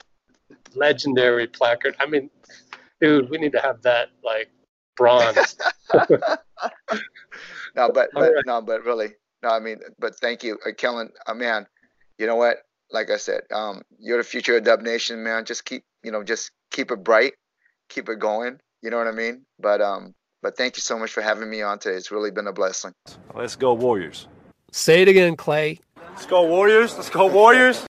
legendary 0.75 1.47
placard. 1.47 1.97
I 2.01 2.07
mean, 2.07 2.29
dude, 3.01 3.31
we 3.31 3.39
need 3.39 3.53
to 3.53 3.61
have 3.61 3.81
that 3.83 4.09
like 4.23 4.51
bronze. 4.97 5.57
no, 5.95 7.91
but, 7.93 8.11
but 8.13 8.15
right. 8.15 8.45
no, 8.47 8.63
but 8.63 8.85
really, 8.85 9.11
no. 9.43 9.51
I 9.51 9.61
mean, 9.61 9.81
but 9.99 10.19
thank 10.19 10.43
you, 10.43 10.59
uh, 10.67 10.73
Kellen. 10.77 11.11
Uh, 11.27 11.35
man, 11.35 11.67
you 12.19 12.27
know 12.27 12.37
what? 12.37 12.59
Like 12.91 13.11
I 13.11 13.17
said, 13.17 13.43
um, 13.53 13.83
you're 13.99 14.19
the 14.19 14.25
future 14.25 14.57
of 14.57 14.65
Dub 14.65 14.81
Nation, 14.81 15.23
man. 15.23 15.45
Just 15.45 15.65
keep, 15.65 15.85
you 16.03 16.13
know, 16.13 16.23
just 16.23 16.53
keep 16.71 16.91
it 16.91 17.03
bright, 17.03 17.35
keep 17.89 18.09
it 18.09 18.19
going. 18.19 18.59
You 18.83 18.91
know 18.91 18.99
what 18.99 19.09
I 19.09 19.13
mean? 19.13 19.45
But 19.59 19.81
um, 19.81 20.15
but 20.43 20.57
thank 20.57 20.77
you 20.77 20.81
so 20.81 20.99
much 20.99 21.13
for 21.13 21.23
having 21.23 21.51
me 21.51 21.63
on 21.63 21.79
today. 21.79 21.97
It's 21.97 22.11
really 22.11 22.31
been 22.31 22.47
a 22.47 22.53
blessing. 22.53 22.93
Let's 23.35 23.57
go 23.57 23.75
Warriors. 23.75 24.29
Say 24.73 25.03
it 25.03 25.09
again, 25.09 25.37
Clay. 25.37 25.81
Let's 26.11 26.27
go 26.27 26.47
Warriors. 26.47 26.95
Let's 26.95 27.11
go 27.11 27.27
Warriors. 27.27 27.85